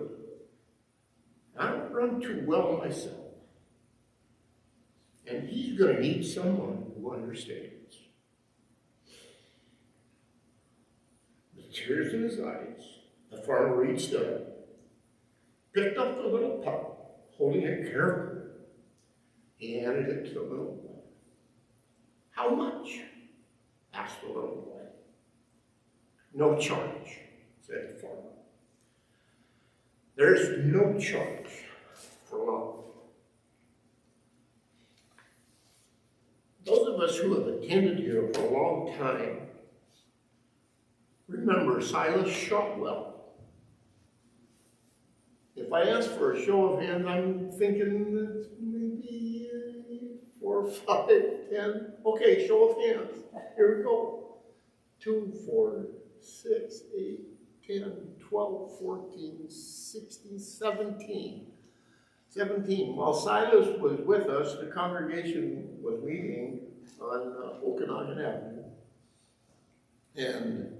I 1.58 1.72
don't 1.72 1.92
run 1.92 2.22
too 2.22 2.44
well 2.46 2.78
myself. 2.78 3.18
And 5.28 5.48
he's 5.48 5.78
going 5.78 5.96
to 5.96 6.02
need 6.02 6.26
someone 6.26 6.92
who 6.96 7.14
understands. 7.14 7.98
With 11.56 11.74
tears 11.74 12.14
in 12.14 12.24
his 12.24 12.40
eyes, 12.40 12.82
the 13.30 13.38
farmer 13.38 13.76
reached 13.76 14.14
up, 14.14 14.48
picked 15.74 15.98
up 15.98 16.18
the 16.18 16.28
little 16.28 16.62
pup, 16.64 17.30
holding 17.38 17.62
it 17.62 17.92
carefully. 17.92 18.42
He 19.56 19.80
handed 19.80 20.10
it 20.10 20.26
to 20.30 20.34
the 20.34 20.42
little 20.42 20.82
boy. 20.84 20.91
How 22.42 22.50
much? 22.50 23.02
asked 23.94 24.22
the 24.22 24.28
little 24.28 24.66
boy. 24.66 24.82
No 26.34 26.58
charge, 26.58 27.20
said 27.62 27.88
the 27.88 28.02
farmer. 28.02 28.32
There's 30.16 30.66
no 30.66 30.98
charge 30.98 31.50
for 32.26 32.38
love. 32.40 32.84
Those 36.66 36.88
of 36.88 37.00
us 37.00 37.18
who 37.18 37.36
have 37.36 37.48
attended 37.48 38.00
here 38.00 38.32
for 38.34 38.42
a 38.42 38.50
long 38.50 38.98
time 38.98 39.42
remember 41.28 41.80
Silas 41.80 42.32
Shotwell. 42.32 43.14
If 45.56 45.72
I 45.72 45.84
ask 45.84 46.10
for 46.18 46.34
a 46.34 46.44
show 46.44 46.74
of 46.74 46.82
hands, 46.82 47.06
I'm 47.06 47.52
thinking 47.52 48.16
that 48.16 48.48
maybe 48.60 49.48
uh, 49.54 49.71
four, 50.52 50.70
five, 50.70 51.08
ten. 51.50 51.94
Okay, 52.06 52.48
show 52.48 52.70
of 52.70 52.78
hands. 52.78 53.24
Here 53.56 53.78
we 53.78 53.84
go. 53.84 54.38
Two, 55.00 55.34
four, 55.46 55.88
six, 56.20 56.82
eight, 56.98 57.22
10, 57.66 57.92
12, 58.20 58.80
14, 58.80 59.50
16, 59.50 60.40
17. 60.40 61.48
17. 62.30 62.96
While 62.96 63.14
Silas 63.14 63.80
was 63.80 64.00
with 64.06 64.28
us, 64.28 64.58
the 64.60 64.68
congregation 64.68 65.70
was 65.82 66.02
meeting 66.04 66.62
on 67.00 67.34
uh, 67.44 67.66
Okanagan 67.66 68.24
Avenue. 68.24 68.64
And 70.16 70.78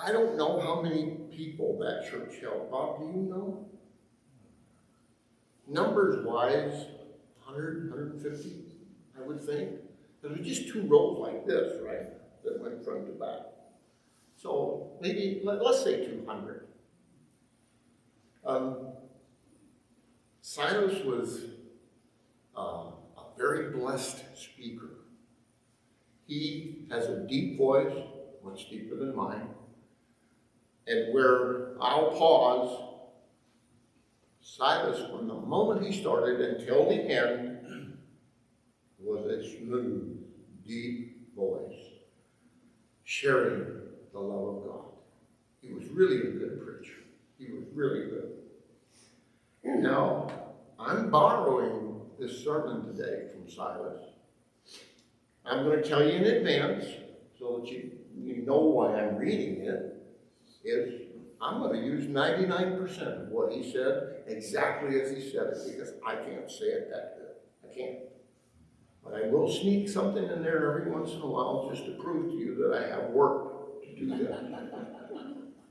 I 0.00 0.10
don't 0.10 0.36
know 0.36 0.60
how 0.60 0.80
many 0.80 1.18
people 1.30 1.78
that 1.80 2.10
church 2.10 2.40
held. 2.40 2.70
Bob, 2.70 3.00
do 3.00 3.06
you 3.06 3.26
know? 3.28 3.68
Numbers 5.68 6.24
wise, 6.26 6.86
100, 7.44 7.90
150, 7.90 8.63
I 9.16 9.26
would 9.26 9.42
think. 9.42 9.70
There 10.22 10.32
was 10.32 10.46
just 10.46 10.68
two 10.68 10.86
rows 10.86 11.18
like 11.18 11.46
this, 11.46 11.80
right? 11.82 12.08
That 12.44 12.60
went 12.60 12.84
front 12.84 13.06
to 13.06 13.12
back. 13.12 13.40
So 14.36 14.92
maybe, 15.00 15.40
let, 15.44 15.60
us 15.60 15.84
say 15.84 16.06
200. 16.06 16.66
Um, 18.44 18.88
Silas 20.40 21.04
was 21.04 21.44
uh, 22.56 22.60
a 22.60 23.24
very 23.36 23.70
blessed 23.70 24.24
speaker. 24.36 24.90
He 26.26 26.86
has 26.90 27.06
a 27.06 27.26
deep 27.26 27.58
voice, 27.58 27.94
much 28.44 28.68
deeper 28.70 28.96
than 28.96 29.14
mine. 29.14 29.48
And 30.86 31.14
where 31.14 31.74
I'll 31.80 32.10
pause, 32.10 32.94
Silas, 34.40 35.10
from 35.10 35.26
the 35.26 35.34
moment 35.34 35.86
he 35.86 35.98
started 35.98 36.40
until 36.40 36.88
the 36.88 36.96
end, 36.96 37.53
was 39.04 39.26
a 39.26 39.58
smooth, 39.58 40.18
deep 40.66 41.34
voice, 41.36 41.76
sharing 43.04 43.66
the 44.12 44.18
love 44.18 44.56
of 44.56 44.64
God. 44.64 44.84
He 45.60 45.72
was 45.72 45.84
really 45.88 46.20
a 46.20 46.30
good 46.32 46.60
preacher. 46.64 47.00
He 47.38 47.52
was 47.52 47.64
really 47.74 48.06
good. 48.06 48.30
Now, 49.64 50.28
I'm 50.78 51.10
borrowing 51.10 52.00
this 52.18 52.42
sermon 52.42 52.94
today 52.94 53.28
from 53.32 53.50
Silas. 53.50 54.00
I'm 55.44 55.64
going 55.64 55.82
to 55.82 55.88
tell 55.88 56.02
you 56.02 56.12
in 56.12 56.24
advance 56.24 56.86
so 57.38 57.58
that 57.58 57.70
you, 57.70 57.90
you 58.16 58.46
know 58.46 58.60
why 58.60 58.98
I'm 58.98 59.16
reading 59.16 59.62
it. 59.62 59.90
Is 60.64 61.02
I'm 61.42 61.60
going 61.60 61.78
to 61.78 61.86
use 61.86 62.06
99% 62.06 63.24
of 63.24 63.28
what 63.28 63.52
he 63.52 63.70
said 63.70 64.22
exactly 64.26 64.98
as 64.98 65.10
he 65.10 65.30
said 65.30 65.48
it 65.48 65.58
because 65.70 65.92
I 66.06 66.14
can't 66.14 66.50
say 66.50 66.66
it 66.66 66.90
that 66.90 67.18
good. 67.18 67.70
I 67.70 67.74
can't. 67.74 68.13
But 69.04 69.14
I 69.14 69.28
will 69.28 69.50
sneak 69.52 69.88
something 69.88 70.24
in 70.24 70.42
there 70.42 70.70
every 70.70 70.90
once 70.90 71.12
in 71.12 71.20
a 71.20 71.26
while 71.26 71.68
just 71.70 71.84
to 71.86 71.92
prove 71.92 72.30
to 72.30 72.36
you 72.36 72.54
that 72.56 72.78
I 72.78 72.88
have 72.88 73.10
work 73.10 73.82
to 73.82 73.94
do 73.94 74.08
that. 74.24 74.50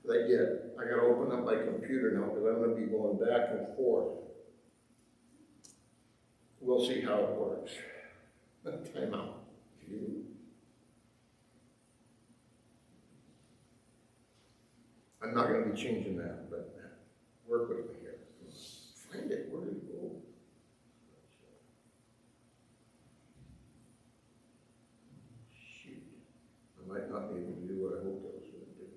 But 0.05 0.15
I 0.17 0.27
did. 0.27 0.49
I 0.79 0.83
got 0.83 0.95
to 0.97 1.01
open 1.01 1.31
up 1.31 1.43
my 1.45 1.55
computer 1.55 2.11
now 2.11 2.27
because 2.27 2.45
I'm 2.45 2.61
going 2.61 2.75
to 2.75 2.81
be 2.81 2.87
going 2.87 3.17
back 3.17 3.49
and 3.51 3.75
forth. 3.75 4.19
We'll 6.59 6.85
see 6.85 7.01
how 7.01 7.15
it 7.15 7.31
works. 7.31 7.71
Time 8.93 9.13
out. 9.13 9.39
I'm 15.21 15.33
not 15.33 15.47
going 15.47 15.63
to 15.63 15.69
be 15.69 15.81
changing 15.81 16.17
that, 16.17 16.49
but 16.49 16.75
work 17.47 17.69
with 17.69 17.77
me 17.79 17.95
here. 18.01 18.15
Find 19.11 19.31
it 19.31 19.51
did 19.51 19.73
it 19.73 19.91
go? 19.91 20.11
Shoot. 25.51 26.03
I 26.79 26.91
might 26.91 27.09
not 27.11 27.31
be 27.31 27.39
able 27.39 27.53
to 27.53 27.67
do 27.67 27.75
what 27.81 27.99
I 27.99 28.03
hoped 28.03 28.25
I 28.25 28.33
was 28.35 28.49
going 28.49 28.65
to 28.65 28.75
do. 28.79 28.87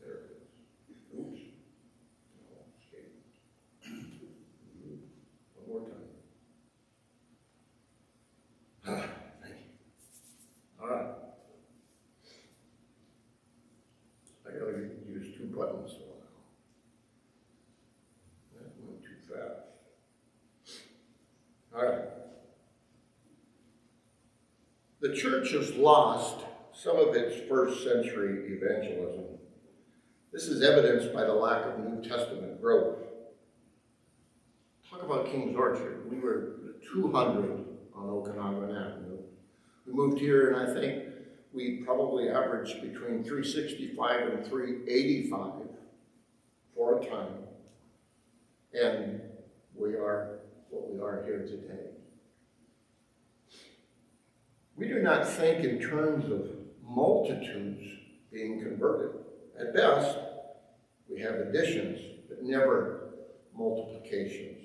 There 0.00 0.14
it 0.14 0.24
is. 0.36 1.18
Oops. 1.18 1.40
No, 2.36 2.60
escape. 2.78 3.14
One 5.54 5.68
more 5.68 5.88
time. 5.88 6.10
Ah, 8.86 9.04
thank 9.42 9.56
you. 9.56 10.82
All 10.82 10.88
right. 10.88 11.06
I 14.46 14.58
gotta 14.58 14.78
use 15.06 15.36
two 15.36 15.49
buttons. 15.60 15.92
That 18.56 18.72
went 18.82 19.02
too 19.02 19.20
fast. 19.28 20.78
All 21.76 21.84
right. 21.84 22.04
The 25.00 25.14
church 25.14 25.52
has 25.52 25.74
lost 25.74 26.46
some 26.72 26.96
of 26.96 27.14
its 27.14 27.46
first 27.48 27.84
century 27.84 28.56
evangelism. 28.56 29.24
This 30.32 30.44
is 30.44 30.62
evidenced 30.62 31.12
by 31.12 31.24
the 31.24 31.34
lack 31.34 31.66
of 31.66 31.78
New 31.78 32.08
Testament 32.08 32.60
growth. 32.60 32.98
Talk 34.88 35.02
about 35.02 35.26
King's 35.26 35.56
Orchard. 35.56 36.10
We 36.10 36.20
were 36.20 36.56
200 36.92 37.66
on 37.94 38.08
Okanagan 38.08 38.74
Avenue. 38.74 39.18
We 39.86 39.92
moved 39.92 40.18
here, 40.18 40.50
and 40.50 40.70
I 40.70 40.72
think 40.72 41.09
we 41.52 41.82
probably 41.84 42.28
averaged 42.28 42.80
between 42.80 43.24
365 43.24 44.28
and 44.28 44.46
385 44.46 45.52
for 46.74 47.00
a 47.00 47.06
time. 47.06 47.34
And 48.72 49.20
we 49.74 49.94
are 49.94 50.38
what 50.68 50.92
we 50.92 51.00
are 51.00 51.24
here 51.24 51.40
today. 51.40 51.90
We 54.76 54.86
do 54.88 55.02
not 55.02 55.28
think 55.28 55.64
in 55.64 55.80
terms 55.80 56.30
of 56.30 56.50
multitudes 56.82 57.84
being 58.32 58.62
converted. 58.62 59.20
At 59.58 59.74
best, 59.74 60.16
We 61.08 61.20
have 61.22 61.34
additions, 61.34 61.98
but 62.28 62.42
never 62.44 63.10
multiplications. 63.52 64.59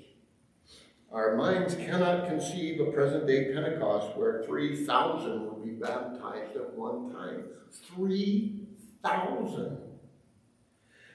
Our 1.16 1.38
minds 1.38 1.76
cannot 1.76 2.28
conceive 2.28 2.82
a 2.82 2.92
present 2.92 3.26
day 3.26 3.54
Pentecost 3.54 4.18
where 4.18 4.44
3,000 4.44 5.46
would 5.46 5.64
be 5.64 5.72
baptized 5.72 6.58
at 6.58 6.74
one 6.74 7.14
time. 7.14 7.46
3,000. 7.96 9.78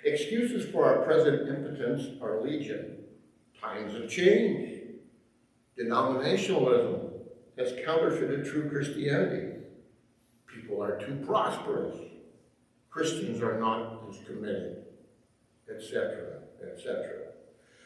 Excuses 0.03 0.73
for 0.73 0.87
our 0.87 1.05
present 1.05 1.47
impotence 1.47 2.19
are 2.23 2.41
legion. 2.41 2.97
Times 3.61 3.93
have 3.93 4.09
changed. 4.09 4.81
Denominationalism 5.79 7.11
has 7.59 7.75
counterfeited 7.85 8.47
true 8.47 8.71
Christianity. 8.71 9.59
People 10.47 10.83
are 10.83 10.99
too 10.99 11.23
prosperous. 11.27 11.95
Christians 12.89 13.43
are 13.43 13.61
not 13.61 14.01
as 14.09 14.17
committed, 14.27 14.83
etc., 15.69 16.39
etc. 16.73 17.30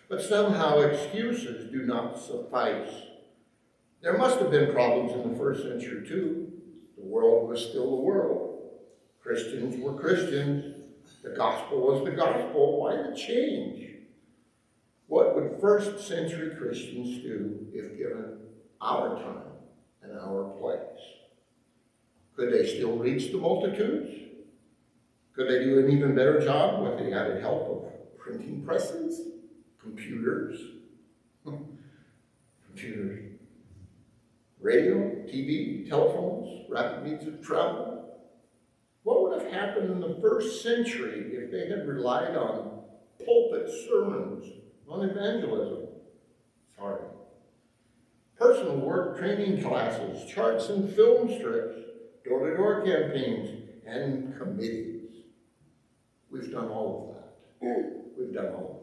But 0.08 0.22
somehow 0.22 0.80
excuses 0.80 1.70
do 1.72 1.86
not 1.86 2.18
suffice. 2.18 2.90
There 4.02 4.18
must 4.18 4.38
have 4.38 4.50
been 4.50 4.72
problems 4.72 5.12
in 5.12 5.30
the 5.30 5.38
first 5.38 5.62
century 5.62 6.06
too. 6.06 6.52
The 6.98 7.04
world 7.04 7.48
was 7.48 7.64
still 7.64 7.96
the 7.96 8.02
world. 8.02 8.70
Christians 9.22 9.82
were 9.82 9.94
Christians. 9.94 10.84
The 11.22 11.30
gospel 11.30 11.80
was 11.80 12.04
the 12.04 12.10
gospel. 12.10 12.80
Why 12.80 12.96
the 12.96 13.16
change? 13.16 13.84
What 15.06 15.34
would 15.34 15.60
first 15.60 16.06
century 16.06 16.54
Christians 16.56 17.22
do 17.22 17.66
if 17.72 17.96
given 17.96 18.38
our 18.80 19.16
time 19.16 19.52
and 20.02 20.18
our 20.18 20.50
place? 20.60 20.80
Could 22.36 22.52
they 22.52 22.66
still 22.66 22.98
reach 22.98 23.32
the 23.32 23.38
multitudes? 23.38 24.14
Could 25.34 25.48
they 25.48 25.64
do 25.64 25.78
an 25.78 25.90
even 25.90 26.14
better 26.14 26.40
job 26.40 26.82
with 26.82 26.98
the 26.98 27.12
added 27.12 27.40
help 27.40 27.62
of 27.68 28.18
printing 28.18 28.62
presses, 28.64 29.33
computers, 29.84 30.58
hmm. 31.44 31.56
computers, 32.66 33.32
radio, 34.60 34.96
TV, 35.28 35.88
telephones, 35.88 36.64
rapid 36.70 37.04
means 37.04 37.26
of 37.26 37.42
travel? 37.42 38.18
What 39.02 39.22
would 39.22 39.42
have 39.42 39.52
happened 39.52 39.90
in 39.90 40.00
the 40.00 40.18
first 40.22 40.62
century 40.62 41.34
if 41.34 41.50
they 41.50 41.68
had 41.68 41.86
relied 41.86 42.34
on 42.34 42.80
pulpit 43.24 43.70
sermons 43.86 44.46
on 44.88 45.08
evangelism? 45.08 45.88
Sorry. 46.78 47.02
Personal 48.38 48.76
work 48.76 49.18
training 49.18 49.62
classes, 49.62 50.32
charts 50.32 50.70
and 50.70 50.92
film 50.94 51.28
strips, 51.38 51.78
door 52.24 52.48
to 52.48 52.56
door 52.56 52.82
campaigns, 52.82 53.62
and 53.86 54.34
committees. 54.38 55.10
We've 56.30 56.50
done 56.50 56.68
all 56.68 57.10
of 57.10 57.16
that. 57.16 57.92
We've 58.18 58.32
done 58.32 58.46
all 58.46 58.52
of 58.52 58.68
that. 58.68 58.73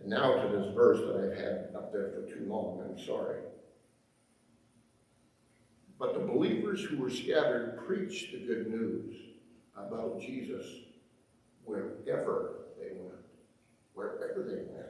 And 0.00 0.10
now 0.10 0.34
to 0.34 0.56
this 0.56 0.74
verse 0.74 0.98
that 0.98 1.16
I've 1.16 1.38
had 1.38 1.76
up 1.76 1.92
there 1.92 2.10
for 2.10 2.22
too 2.22 2.46
long, 2.46 2.82
I'm 2.82 3.04
sorry. 3.04 3.40
But 5.98 6.14
the 6.14 6.20
believers 6.20 6.82
who 6.82 6.96
were 6.96 7.10
scattered 7.10 7.78
preached 7.86 8.32
the 8.32 8.38
good 8.38 8.68
news 8.68 9.14
about 9.76 10.20
Jesus 10.20 10.64
wherever 11.64 12.54
they 12.78 12.96
went. 12.96 13.20
Wherever 13.92 14.42
they 14.42 14.62
went. 14.72 14.86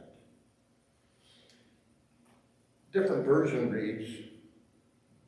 Different 2.92 3.24
version 3.24 3.70
reads 3.70 4.10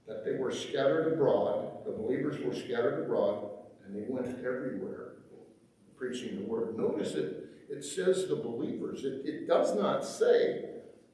that 0.07 0.25
they 0.25 0.37
were 0.37 0.53
scattered 0.53 1.13
abroad, 1.13 1.85
the 1.85 1.93
believers 1.93 2.41
were 2.45 2.55
scattered 2.55 3.05
abroad, 3.05 3.51
and 3.85 3.95
they 3.95 4.05
went 4.09 4.27
everywhere 4.45 5.13
preaching 5.97 6.37
the 6.41 6.45
word. 6.45 6.77
Notice 6.77 7.15
it, 7.15 7.42
it 7.73 7.85
says 7.85 8.29
the 8.29 8.37
believers. 8.37 9.05
It, 9.05 9.23
it 9.25 9.49
does 9.49 9.75
not 9.75 10.05
say 10.05 10.67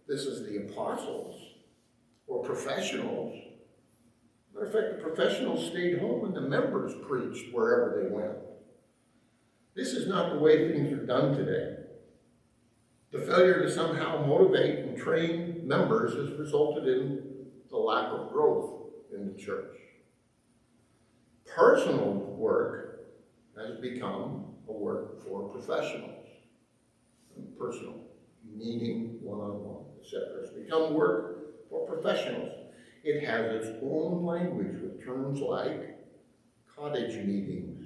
this 0.08 0.22
is 0.22 0.48
the 0.48 0.66
apostles 0.66 1.40
or 2.26 2.42
professionals. 2.42 3.38
Matter 4.52 4.66
of 4.66 4.72
fact, 4.72 4.96
the 4.96 5.02
professionals 5.02 5.66
stayed 5.66 6.00
home 6.00 6.24
and 6.24 6.34
the 6.34 6.40
members 6.40 6.92
preached 7.06 7.54
wherever 7.54 8.02
they 8.02 8.10
went. 8.12 8.38
This 9.76 9.92
is 9.92 10.08
not 10.08 10.32
the 10.32 10.38
way 10.40 10.72
things 10.72 10.92
are 10.92 11.06
done 11.06 11.36
today. 11.36 11.76
The 13.12 13.20
failure 13.20 13.62
to 13.62 13.70
somehow 13.70 14.26
motivate 14.26 14.80
and 14.80 14.98
train 14.98 15.62
members 15.64 16.14
has 16.14 16.36
resulted 16.38 16.88
in 16.88 17.46
the 17.70 17.76
lack 17.76 18.12
of 18.12 18.32
growth 18.32 18.90
in 19.14 19.32
the 19.32 19.38
church. 19.38 19.76
Personal 21.46 22.14
work 22.14 23.12
has 23.56 23.76
become 23.76 24.46
a 24.68 24.72
work 24.72 25.24
for 25.24 25.48
professionals. 25.48 26.27
Personal, 27.58 27.94
meeting 28.56 29.18
one-on-one, 29.20 29.84
etc. 30.00 30.42
It's 30.42 30.50
become 30.50 30.94
work 30.94 31.68
for 31.68 31.86
professionals. 31.86 32.52
It 33.04 33.24
has 33.24 33.64
its 33.64 33.78
own 33.82 34.24
language 34.24 34.80
with 34.80 35.04
terms 35.04 35.40
like 35.40 35.98
cottage 36.74 37.16
meetings, 37.24 37.84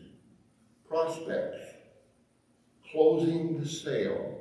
prospects, 0.89 1.59
closing 2.91 3.59
the 3.59 3.67
sale. 3.67 4.39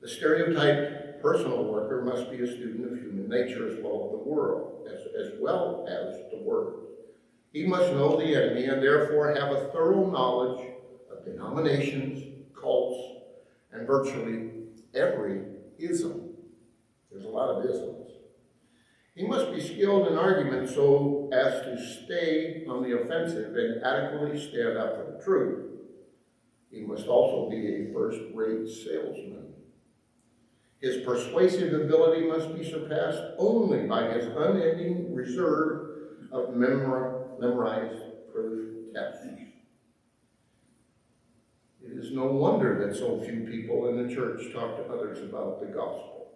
The 0.00 0.08
stereotyped 0.08 1.22
personal 1.22 1.64
worker 1.64 2.02
must 2.02 2.30
be 2.30 2.42
a 2.42 2.46
student 2.46 2.92
of 2.92 2.98
human 2.98 3.28
nature 3.28 3.68
as 3.68 3.78
well 3.82 4.04
as 4.04 4.10
the 4.12 4.30
world, 4.30 4.86
as, 4.92 5.00
as 5.20 5.40
well 5.40 5.86
as 5.88 6.30
the 6.30 6.42
word. 6.42 6.74
He 7.52 7.66
must 7.66 7.92
know 7.92 8.16
the 8.16 8.34
enemy 8.34 8.66
and 8.66 8.82
therefore 8.82 9.34
have 9.34 9.50
a 9.50 9.68
thorough 9.72 10.10
knowledge 10.10 10.66
of 11.10 11.24
denominations, 11.24 12.22
cults, 12.60 13.15
and 13.76 13.86
virtually 13.86 14.50
every 14.94 15.42
ism. 15.78 16.30
There's 17.10 17.24
a 17.24 17.28
lot 17.28 17.50
of 17.50 17.64
isms. 17.64 18.10
He 19.14 19.26
must 19.26 19.52
be 19.52 19.60
skilled 19.60 20.08
in 20.08 20.18
argument 20.18 20.68
so 20.68 21.30
as 21.32 21.62
to 21.62 22.04
stay 22.04 22.64
on 22.68 22.82
the 22.82 23.00
offensive 23.00 23.56
and 23.56 23.82
adequately 23.82 24.38
stand 24.38 24.76
up 24.76 24.96
for 24.96 25.12
the 25.12 25.24
truth. 25.24 25.70
He 26.70 26.82
must 26.82 27.06
also 27.06 27.48
be 27.48 27.66
a 27.66 27.92
first-rate 27.94 28.68
salesman. 28.68 29.54
His 30.80 31.04
persuasive 31.04 31.72
ability 31.72 32.26
must 32.26 32.54
be 32.54 32.70
surpassed 32.70 33.22
only 33.38 33.86
by 33.86 34.12
his 34.12 34.26
unending 34.26 35.14
reserve 35.14 35.88
of 36.30 36.54
memor 36.54 37.28
memorized 37.40 38.02
proof 38.30 38.92
texts. 38.94 39.35
It 42.06 42.10
is 42.10 42.14
no 42.14 42.26
wonder 42.26 42.86
that 42.86 42.96
so 42.96 43.20
few 43.20 43.40
people 43.50 43.88
in 43.88 44.06
the 44.06 44.14
church 44.14 44.52
talk 44.52 44.76
to 44.76 44.92
others 44.92 45.18
about 45.24 45.58
the 45.60 45.66
gospel. 45.66 46.28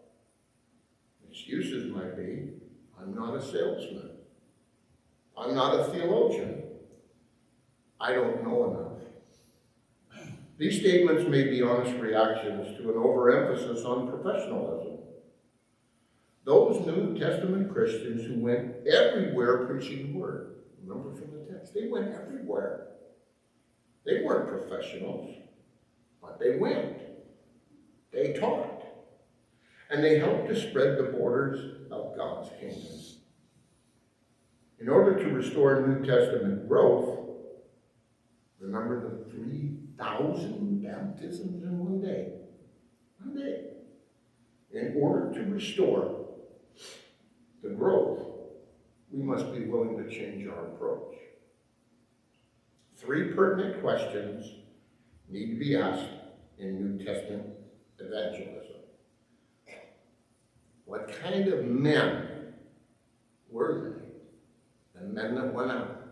Excuses 1.30 1.94
might 1.94 2.16
be, 2.16 2.48
I'm 3.00 3.14
not 3.14 3.36
a 3.36 3.40
salesman. 3.40 4.10
I'm 5.38 5.54
not 5.54 5.78
a 5.78 5.84
theologian. 5.84 6.64
I 8.00 8.14
don't 8.14 8.42
know 8.42 8.98
enough. 10.18 10.28
These 10.58 10.80
statements 10.80 11.28
may 11.28 11.44
be 11.44 11.62
honest 11.62 11.96
reactions 12.00 12.76
to 12.78 12.90
an 12.90 12.96
overemphasis 12.96 13.84
on 13.84 14.10
professionalism. 14.10 14.98
Those 16.44 16.84
New 16.84 17.16
Testament 17.16 17.72
Christians 17.72 18.26
who 18.26 18.40
went 18.40 18.88
everywhere 18.88 19.66
preaching 19.66 20.14
the 20.14 20.18
word, 20.18 20.56
remember 20.84 21.14
from 21.14 21.30
the 21.30 21.52
text, 21.52 21.74
they 21.74 21.86
went 21.86 22.12
everywhere. 22.12 22.88
They 24.04 24.24
weren't 24.24 24.48
professionals, 24.48 25.36
they 26.38 26.56
went. 26.56 26.98
They 28.12 28.34
taught. 28.34 28.84
And 29.90 30.04
they 30.04 30.18
helped 30.18 30.48
to 30.48 30.68
spread 30.68 30.98
the 30.98 31.10
borders 31.18 31.88
of 31.90 32.16
God's 32.16 32.50
kingdom. 32.60 33.00
In 34.78 34.88
order 34.88 35.18
to 35.18 35.30
restore 35.34 35.86
New 35.86 36.06
Testament 36.06 36.68
growth, 36.68 37.18
remember 38.60 39.10
the 39.10 39.30
3,000 39.30 40.82
baptisms 40.82 41.62
in 41.64 41.78
one 41.78 42.00
day. 42.00 42.32
One 43.18 43.36
day. 43.36 43.64
In 44.72 44.94
order 44.96 45.32
to 45.34 45.50
restore 45.50 46.26
the 47.62 47.70
growth, 47.70 48.20
we 49.10 49.22
must 49.22 49.52
be 49.52 49.64
willing 49.64 49.96
to 49.98 50.08
change 50.08 50.46
our 50.46 50.66
approach. 50.66 51.16
Three 52.96 53.32
pertinent 53.32 53.82
questions 53.82 54.50
need 55.28 55.50
to 55.50 55.58
be 55.58 55.76
asked 55.76 56.08
in 56.60 56.96
New 56.96 57.04
Testament 57.04 57.46
evangelism. 57.98 58.76
What 60.84 61.10
kind 61.22 61.48
of 61.48 61.64
men 61.64 62.54
were 63.50 63.94
they? 64.94 65.00
The 65.00 65.06
men 65.06 65.34
that 65.36 65.54
went 65.54 65.70
out. 65.70 66.02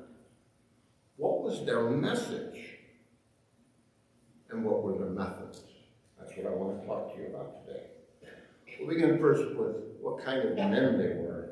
What 1.16 1.42
was 1.42 1.66
their 1.66 1.90
message? 1.90 2.78
And 4.50 4.64
what 4.64 4.82
were 4.82 4.96
their 4.96 5.10
methods? 5.10 5.62
That's 6.18 6.32
what 6.36 6.46
I 6.46 6.54
want 6.54 6.80
to 6.80 6.86
talk 6.86 7.14
to 7.14 7.20
you 7.20 7.26
about 7.28 7.66
today. 7.66 7.82
We'll 8.78 8.88
begin 8.88 9.18
first 9.18 9.56
with 9.56 9.76
what 10.00 10.24
kind 10.24 10.48
of 10.48 10.54
men 10.54 10.98
they 10.98 11.14
were. 11.20 11.50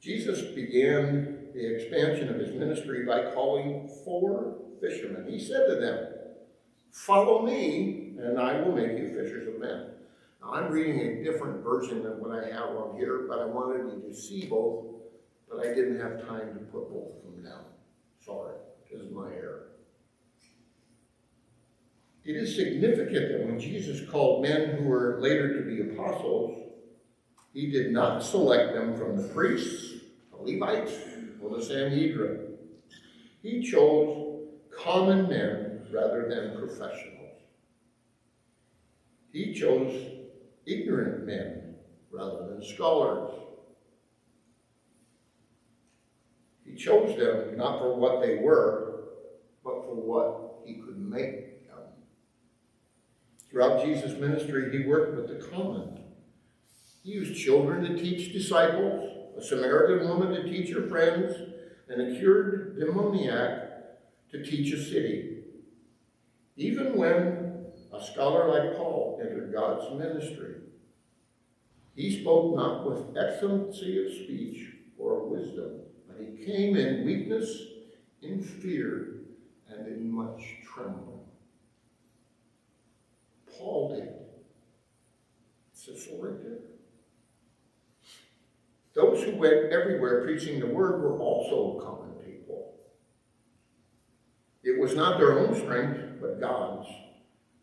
Jesus 0.00 0.40
began 0.54 1.48
the 1.54 1.74
expansion 1.76 2.28
of 2.30 2.40
his 2.40 2.54
ministry 2.58 3.04
by 3.04 3.32
calling 3.32 3.88
four 4.04 4.56
fishermen. 4.80 5.30
He 5.30 5.38
said 5.38 5.66
to 5.68 5.76
them, 5.76 6.11
Follow 6.92 7.42
me, 7.44 8.12
and 8.18 8.38
I 8.38 8.60
will 8.60 8.76
make 8.76 8.98
you 8.98 9.08
fishers 9.08 9.48
of 9.48 9.58
men. 9.58 9.86
Now, 10.42 10.52
I'm 10.52 10.70
reading 10.70 11.00
a 11.00 11.24
different 11.24 11.64
version 11.64 12.02
than 12.02 12.20
what 12.20 12.30
I 12.30 12.48
have 12.48 12.76
on 12.76 12.96
here, 12.96 13.24
but 13.26 13.38
I 13.38 13.46
wanted 13.46 13.92
you 13.92 14.02
to 14.08 14.14
see 14.14 14.46
both, 14.46 14.84
but 15.50 15.66
I 15.66 15.74
didn't 15.74 15.98
have 15.98 16.26
time 16.28 16.52
to 16.52 16.60
put 16.70 16.92
both 16.92 17.16
of 17.16 17.22
them 17.24 17.42
down. 17.44 17.64
Sorry, 18.24 18.56
this 18.90 19.00
is 19.00 19.10
my 19.10 19.32
error. 19.32 19.68
It 22.24 22.36
is 22.36 22.54
significant 22.54 23.32
that 23.32 23.46
when 23.46 23.58
Jesus 23.58 24.08
called 24.08 24.42
men 24.42 24.76
who 24.76 24.84
were 24.84 25.18
later 25.20 25.54
to 25.54 25.62
be 25.62 25.92
apostles, 25.92 26.58
he 27.54 27.70
did 27.70 27.90
not 27.90 28.22
select 28.22 28.74
them 28.74 28.96
from 28.96 29.16
the 29.16 29.28
priests, 29.28 29.94
the 30.30 30.36
Levites, 30.36 30.92
or 31.42 31.56
the 31.56 31.64
Sanhedrin. 31.64 32.54
He 33.42 33.62
chose 33.62 34.46
common 34.76 35.28
men 35.28 35.71
rather 35.92 36.28
than 36.28 36.58
professionals. 36.58 37.40
He 39.32 39.54
chose 39.54 40.22
ignorant 40.66 41.26
men 41.26 41.74
rather 42.10 42.48
than 42.48 42.62
scholars. 42.62 43.30
He 46.64 46.76
chose 46.76 47.16
them 47.18 47.56
not 47.56 47.78
for 47.78 47.94
what 47.94 48.20
they 48.20 48.36
were, 48.36 49.04
but 49.64 49.84
for 49.84 49.94
what 49.94 50.66
he 50.66 50.74
could 50.74 50.98
make 50.98 51.66
them. 51.66 51.78
Throughout 53.50 53.84
Jesus' 53.84 54.18
ministry, 54.18 54.70
he 54.70 54.86
worked 54.86 55.16
with 55.16 55.28
the 55.28 55.46
common. 55.46 55.98
He 57.02 57.12
used 57.12 57.42
children 57.42 57.82
to 57.82 58.00
teach 58.00 58.32
disciples, 58.32 59.34
a 59.36 59.42
Samaritan 59.42 60.08
woman 60.08 60.32
to 60.32 60.44
teach 60.44 60.72
her 60.74 60.88
friends, 60.88 61.34
and 61.88 62.00
a 62.00 62.18
cured 62.18 62.78
demoniac 62.78 64.30
to 64.30 64.42
teach 64.42 64.72
a 64.72 64.82
city. 64.82 65.31
Even 66.56 66.96
when 66.96 67.66
a 67.92 68.04
scholar 68.04 68.48
like 68.48 68.76
Paul 68.76 69.20
entered 69.22 69.52
God's 69.52 69.98
ministry, 69.98 70.56
he 71.94 72.20
spoke 72.20 72.54
not 72.56 72.86
with 72.86 73.16
excellency 73.16 74.04
of 74.04 74.12
speech 74.12 74.74
or 74.98 75.28
wisdom, 75.28 75.80
but 76.06 76.16
he 76.18 76.44
came 76.44 76.76
in 76.76 77.04
weakness, 77.04 77.54
in 78.22 78.42
fear, 78.42 79.22
and 79.68 79.86
in 79.86 80.10
much 80.10 80.42
trembling. 80.64 81.20
Paul 83.58 83.94
did. 83.94 84.04
It 84.04 84.14
says 85.72 86.04
so 86.04 86.22
right 86.22 86.42
there. 86.42 86.58
Those 88.94 89.22
who 89.24 89.36
went 89.36 89.72
everywhere 89.72 90.22
preaching 90.22 90.60
the 90.60 90.66
word 90.66 91.00
were 91.00 91.18
also 91.18 91.80
common 91.82 92.14
people. 92.24 92.74
It 94.62 94.78
was 94.78 94.94
not 94.94 95.18
their 95.18 95.38
own 95.38 95.54
strength, 95.54 96.11
but 96.22 96.40
God's, 96.40 96.86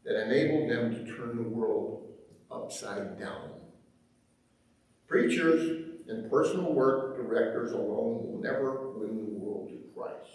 that 0.03 0.21
enabled 0.25 0.69
them 0.69 0.93
to 0.93 1.15
turn 1.15 1.37
the 1.37 1.49
world 1.49 2.09
upside 2.51 3.17
down. 3.17 3.51
Preachers 5.07 5.85
and 6.09 6.29
personal 6.29 6.73
work 6.73 7.15
directors 7.15 7.71
alone 7.71 8.25
will 8.25 8.39
never 8.41 8.91
win 8.91 9.15
the 9.17 9.39
world 9.39 9.69
to 9.69 9.77
Christ. 9.95 10.29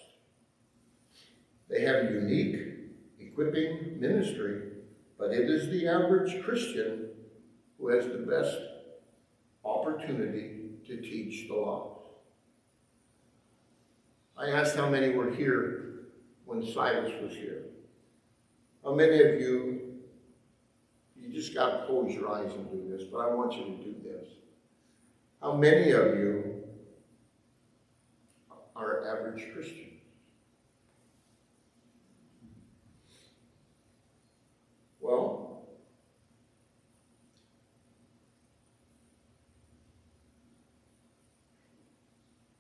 They 1.68 1.82
have 1.82 1.96
a 1.96 2.12
unique, 2.12 2.56
equipping 3.20 4.00
ministry, 4.00 4.62
but 5.18 5.32
it 5.32 5.50
is 5.50 5.70
the 5.70 5.86
average 5.86 6.42
Christian 6.42 7.10
who 7.78 7.88
has 7.88 8.06
the 8.06 8.18
best 8.18 8.56
opportunity 9.64 10.60
to 10.86 10.96
teach 11.00 11.48
the 11.48 11.54
lost. 11.54 12.06
I 14.36 14.48
asked 14.48 14.76
how 14.76 14.88
many 14.88 15.14
were 15.14 15.30
here 15.30 16.06
when 16.44 16.64
Silas 16.64 17.12
was 17.22 17.32
here. 17.32 17.64
How 18.84 18.94
many 18.94 19.18
of 19.20 19.40
you, 19.40 19.94
you 21.16 21.32
just 21.32 21.54
got 21.54 21.70
to 21.70 21.86
close 21.86 22.12
your 22.12 22.30
eyes 22.30 22.52
and 22.52 22.70
do 22.70 22.86
this, 22.86 23.08
but 23.10 23.18
I 23.18 23.34
want 23.34 23.54
you 23.54 23.64
to 23.64 23.82
do 23.82 23.94
this. 24.04 24.28
How 25.40 25.56
many 25.56 25.92
of 25.92 26.18
you 26.18 26.64
are 28.76 29.06
average 29.06 29.52
Christians? 29.54 30.02
Well, 35.00 35.66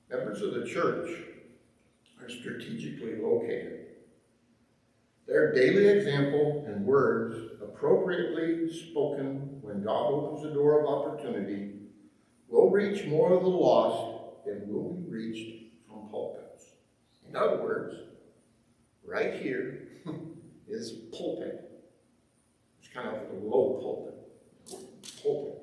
members 0.08 0.40
of 0.40 0.54
the 0.54 0.64
church 0.64 1.10
are 2.20 2.30
strategically 2.30 3.16
located. 3.16 3.83
Their 5.26 5.54
daily 5.54 5.88
example 5.88 6.64
and 6.66 6.84
words 6.84 7.36
appropriately 7.62 8.70
spoken 8.72 9.58
when 9.62 9.82
God 9.82 10.10
opens 10.10 10.42
the 10.42 10.52
door 10.52 10.80
of 10.80 10.86
opportunity 10.86 11.72
will 12.48 12.70
reach 12.70 13.06
more 13.06 13.32
of 13.32 13.42
the 13.42 13.48
lost 13.48 14.44
than 14.44 14.68
will 14.68 14.92
be 14.92 15.08
reached 15.08 15.72
from 15.88 16.08
pulpits. 16.10 16.66
In 17.28 17.36
other 17.36 17.62
words, 17.62 17.94
right 19.04 19.34
here 19.40 19.88
is 20.68 20.92
pulpit. 21.16 21.70
It's 22.78 22.92
kind 22.92 23.08
of 23.08 23.14
a 23.14 23.34
low 23.42 23.80
pulpit. 23.82 25.22
Pulpit. 25.22 25.62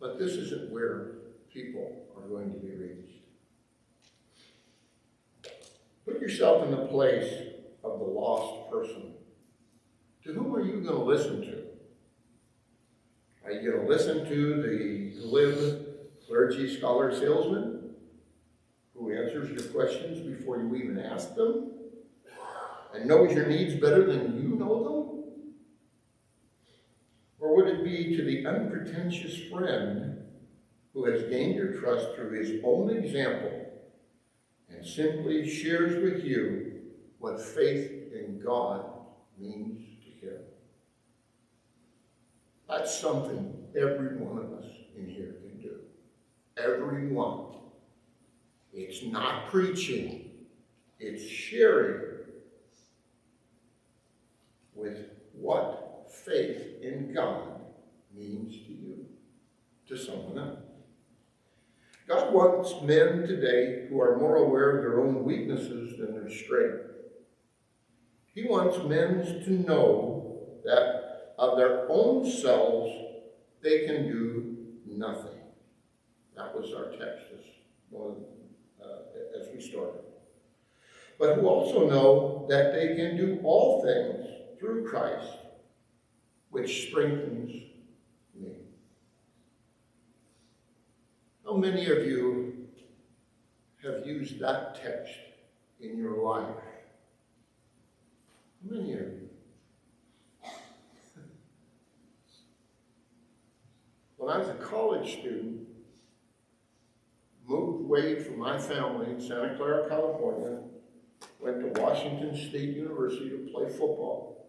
But 0.00 0.18
this 0.18 0.32
isn't 0.32 0.70
where 0.72 1.12
people 1.52 2.06
are 2.16 2.28
going 2.28 2.52
to 2.52 2.58
be 2.58 2.72
reached. 2.72 3.23
Put 6.04 6.20
yourself 6.20 6.64
in 6.64 6.70
the 6.70 6.86
place 6.86 7.32
of 7.82 7.98
the 7.98 8.04
lost 8.04 8.70
person. 8.70 9.14
To 10.24 10.32
whom 10.32 10.54
are 10.54 10.60
you 10.60 10.80
going 10.80 10.96
to 10.96 11.02
listen 11.02 11.40
to? 11.42 11.64
Are 13.44 13.52
you 13.52 13.70
going 13.70 13.86
to 13.86 13.90
listen 13.90 14.26
to 14.26 14.62
the 14.62 15.20
glib 15.20 15.86
clergy 16.26 16.76
scholar 16.76 17.14
salesman 17.14 17.90
who 18.94 19.12
answers 19.12 19.50
your 19.50 19.70
questions 19.72 20.20
before 20.20 20.58
you 20.58 20.74
even 20.76 20.98
ask 20.98 21.34
them 21.34 21.72
and 22.94 23.06
knows 23.06 23.32
your 23.32 23.46
needs 23.46 23.74
better 23.74 24.04
than 24.04 24.42
you 24.42 24.56
know 24.56 24.84
them? 24.84 25.04
Or 27.38 27.56
would 27.56 27.68
it 27.68 27.84
be 27.84 28.16
to 28.16 28.24
the 28.24 28.46
unpretentious 28.46 29.38
friend 29.50 30.22
who 30.92 31.04
has 31.06 31.24
gained 31.24 31.56
your 31.56 31.72
trust 31.72 32.14
through 32.14 32.38
his 32.38 32.60
own 32.64 32.90
example 32.90 33.63
simply 34.86 35.48
shares 35.48 36.02
with 36.02 36.24
you 36.24 36.72
what 37.18 37.40
faith 37.40 38.12
in 38.12 38.40
God 38.44 38.86
means 39.38 39.82
to 40.04 40.26
him? 40.26 40.38
That's 42.68 42.98
something 42.98 43.54
every 43.76 44.16
one 44.16 44.38
of 44.38 44.52
us 44.52 44.66
in 44.96 45.08
here 45.08 45.36
can 45.42 45.60
do. 45.60 45.76
Everyone. 46.56 47.46
It's 48.72 49.04
not 49.04 49.50
preaching, 49.50 50.30
it's 50.98 51.24
sharing 51.24 52.14
with 54.74 55.10
what 55.32 56.10
faith 56.12 56.82
in 56.82 57.12
God 57.14 57.60
means 58.12 58.52
to 58.66 58.72
you, 58.72 59.06
to 59.88 59.96
someone 59.96 60.38
else. 60.38 60.63
God 62.06 62.34
wants 62.34 62.82
men 62.82 63.26
today 63.26 63.86
who 63.88 64.00
are 64.00 64.18
more 64.18 64.36
aware 64.36 64.76
of 64.76 64.82
their 64.82 65.00
own 65.00 65.24
weaknesses 65.24 65.98
than 65.98 66.12
their 66.12 66.30
strength. 66.30 66.84
He 68.34 68.44
wants 68.44 68.76
men 68.84 69.42
to 69.44 69.50
know 69.50 70.40
that 70.64 71.34
of 71.38 71.56
their 71.56 71.90
own 71.90 72.30
selves 72.30 72.92
they 73.62 73.86
can 73.86 74.06
do 74.06 74.56
nothing. 74.86 75.38
That 76.36 76.54
was 76.54 76.74
our 76.74 76.90
text 76.90 77.26
as, 77.32 77.44
one, 77.88 78.16
uh, 78.82 79.40
as 79.40 79.48
we 79.54 79.60
started. 79.60 80.02
But 81.18 81.36
who 81.36 81.46
also 81.46 81.88
know 81.88 82.46
that 82.50 82.74
they 82.74 82.96
can 82.96 83.16
do 83.16 83.40
all 83.44 83.82
things 83.82 84.26
through 84.58 84.88
Christ, 84.88 85.36
which 86.50 86.88
strengthens 86.88 87.52
me. 88.34 88.56
How 91.54 91.60
many 91.60 91.86
of 91.86 92.04
you 92.04 92.66
have 93.84 94.04
used 94.04 94.40
that 94.40 94.74
text 94.74 95.14
in 95.78 95.96
your 95.96 96.16
life? 96.16 96.56
How 98.60 98.74
many 98.76 98.92
of 98.94 98.98
you? 98.98 99.28
When 104.16 104.34
I 104.34 104.38
was 104.38 104.48
a 104.48 104.54
college 104.54 105.20
student, 105.20 105.68
moved 107.46 107.84
away 107.84 108.20
from 108.20 108.40
my 108.40 108.58
family 108.58 109.12
in 109.12 109.20
Santa 109.20 109.54
Clara, 109.56 109.88
California, 109.88 110.58
went 111.38 111.60
to 111.60 111.80
Washington 111.80 112.34
State 112.34 112.74
University 112.74 113.30
to 113.30 113.48
play 113.54 113.68
football 113.68 114.48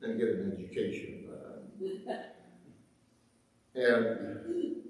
and 0.00 0.18
get 0.18 0.28
an 0.30 0.56
education. 0.58 1.28
And 3.78 4.85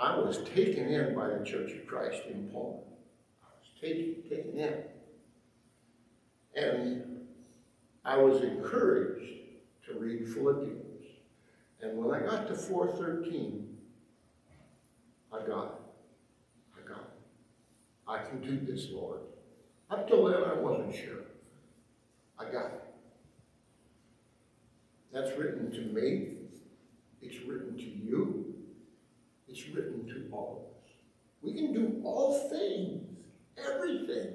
I 0.00 0.18
was 0.18 0.38
taken 0.54 0.88
in 0.88 1.14
by 1.14 1.28
the 1.28 1.44
Church 1.44 1.72
of 1.72 1.86
Christ 1.86 2.22
in 2.26 2.48
Pullman. 2.48 2.80
I 3.42 3.48
was 3.60 3.68
taken, 3.78 4.22
taken 4.30 4.58
in. 4.58 4.82
And 6.56 7.26
I 8.02 8.16
was 8.16 8.40
encouraged 8.42 9.30
to 9.86 9.98
read 9.98 10.26
Philippians. 10.26 11.04
And 11.82 11.98
when 11.98 12.14
I 12.14 12.24
got 12.24 12.48
to 12.48 12.54
413, 12.54 13.76
I 15.34 15.38
got 15.46 15.64
it. 15.64 16.78
I 16.78 16.88
got 16.88 17.00
it. 17.00 18.08
I 18.08 18.18
can 18.26 18.40
do 18.40 18.58
this, 18.58 18.88
Lord. 18.90 19.20
Up 19.90 20.08
till 20.08 20.24
then, 20.24 20.42
I 20.44 20.54
wasn't 20.54 20.94
sure. 20.94 21.24
I 22.38 22.44
got 22.44 22.66
it. 22.72 22.84
That's 25.12 25.36
written 25.38 25.70
to 25.72 25.80
me. 25.80 26.36
It's 27.20 27.46
written 27.46 27.76
to 27.76 27.82
you. 27.82 28.39
It's 29.50 29.68
written 29.68 30.06
to 30.06 30.28
all 30.30 30.70
of 30.70 30.84
us. 30.84 30.92
We 31.42 31.54
can 31.54 31.72
do 31.72 32.00
all 32.04 32.48
things, 32.48 33.02
everything. 33.58 34.34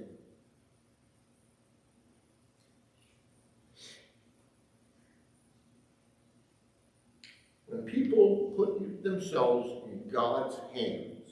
When 7.68 7.84
people 7.84 8.54
put 8.58 9.04
themselves 9.04 9.70
in 9.86 10.12
God's 10.12 10.58
hands, 10.74 11.32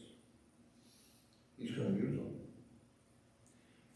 He's 1.57 1.71
going 1.71 1.95
to 1.95 2.01
use 2.01 2.17
them. 2.17 2.35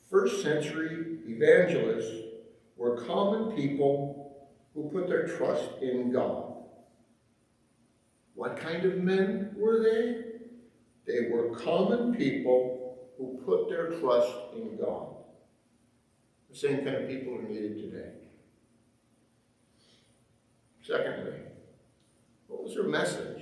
First 0.10 0.42
century 0.42 1.20
evangelists 1.26 2.26
were 2.76 3.06
common 3.06 3.56
people 3.56 4.48
who 4.74 4.90
put 4.90 5.08
their 5.08 5.28
trust 5.28 5.82
in 5.82 6.12
God. 6.12 6.47
What 8.38 8.56
kind 8.56 8.86
of 8.86 9.00
men 9.00 9.56
were 9.58 9.82
they? 9.82 10.18
They 11.08 11.32
were 11.32 11.56
common 11.56 12.14
people 12.14 13.00
who 13.18 13.42
put 13.44 13.68
their 13.68 14.00
trust 14.00 14.32
in 14.56 14.78
God. 14.78 15.16
The 16.52 16.56
same 16.56 16.86
kind 16.86 16.98
of 16.98 17.08
people 17.08 17.34
are 17.34 17.42
needed 17.42 17.78
today. 17.78 18.12
Secondly, 20.84 21.40
what 22.46 22.64
was 22.64 22.76
their 22.76 22.84
message? 22.84 23.42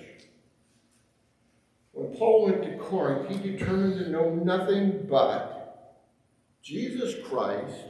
When 1.91 2.15
Paul 2.15 2.45
went 2.45 2.63
to 2.63 2.77
Corinth, 2.77 3.29
he 3.29 3.51
determined 3.51 3.99
to 3.99 4.09
know 4.09 4.29
nothing 4.33 5.07
but 5.09 6.05
Jesus 6.63 7.15
Christ 7.27 7.83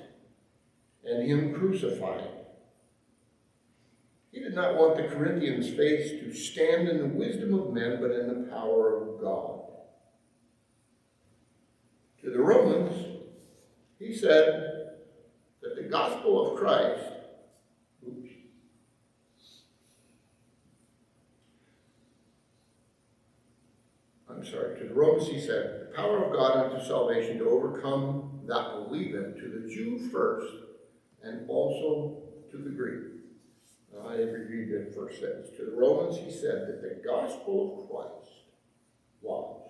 and 1.04 1.30
Him 1.30 1.54
crucified. 1.54 2.45
He 4.36 4.42
did 4.42 4.54
not 4.54 4.76
want 4.76 4.98
the 4.98 5.04
Corinthians' 5.04 5.70
faith 5.70 6.20
to 6.20 6.34
stand 6.34 6.90
in 6.90 6.98
the 6.98 7.06
wisdom 7.06 7.54
of 7.54 7.72
men, 7.72 8.00
but 8.02 8.12
in 8.12 8.28
the 8.28 8.50
power 8.50 9.02
of 9.02 9.22
God. 9.22 9.62
To 12.22 12.30
the 12.30 12.42
Romans, 12.42 13.22
he 13.98 14.14
said 14.14 14.90
that 15.62 15.78
the 15.78 15.84
gospel 15.84 16.52
of 16.52 16.60
Christ, 16.60 17.02
oops, 18.06 18.30
I'm 24.30 24.46
sorry, 24.46 24.78
to 24.80 24.90
the 24.90 24.94
Romans 24.94 25.30
he 25.30 25.40
said, 25.40 25.88
the 25.88 25.96
power 25.96 26.26
of 26.26 26.34
God 26.34 26.74
unto 26.74 26.86
salvation 26.86 27.38
to 27.38 27.50
overcome 27.50 28.42
that 28.48 28.74
believeth, 28.74 29.38
to 29.38 29.62
the 29.62 29.74
Jew 29.74 30.10
first, 30.10 30.54
and 31.24 31.50
also 31.50 32.18
to 32.52 32.58
the 32.58 32.72
Greek. 32.72 33.15
I 34.04 34.16
read 34.16 34.70
that 34.72 34.96
first 34.96 35.20
sentence. 35.20 35.50
To 35.58 35.66
the 35.66 35.76
Romans 35.76 36.18
he 36.18 36.32
said 36.32 36.68
that 36.68 36.82
the 36.82 37.02
gospel 37.06 37.80
of 37.80 37.90
Christ 37.90 38.32
was 39.22 39.70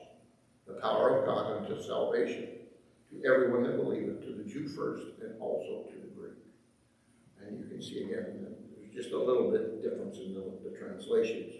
the 0.68 0.74
power 0.76 1.20
of 1.20 1.26
God 1.26 1.58
unto 1.58 1.82
salvation 1.82 2.48
to 3.12 3.28
everyone 3.28 3.64
that 3.64 3.78
believeth, 3.78 4.22
to 4.22 4.34
the 4.34 4.44
Jew 4.44 4.68
first, 4.68 5.04
and 5.22 5.40
also 5.40 5.86
to 5.90 5.96
the 5.96 6.08
Greek. 6.16 6.34
And 7.46 7.60
you 7.60 7.66
can 7.66 7.82
see 7.82 8.04
again, 8.04 8.48
there's 8.78 8.94
just 8.94 9.14
a 9.14 9.18
little 9.18 9.52
bit 9.52 9.82
difference 9.82 10.18
in 10.18 10.34
the, 10.34 10.70
the 10.70 10.76
translations. 10.78 11.54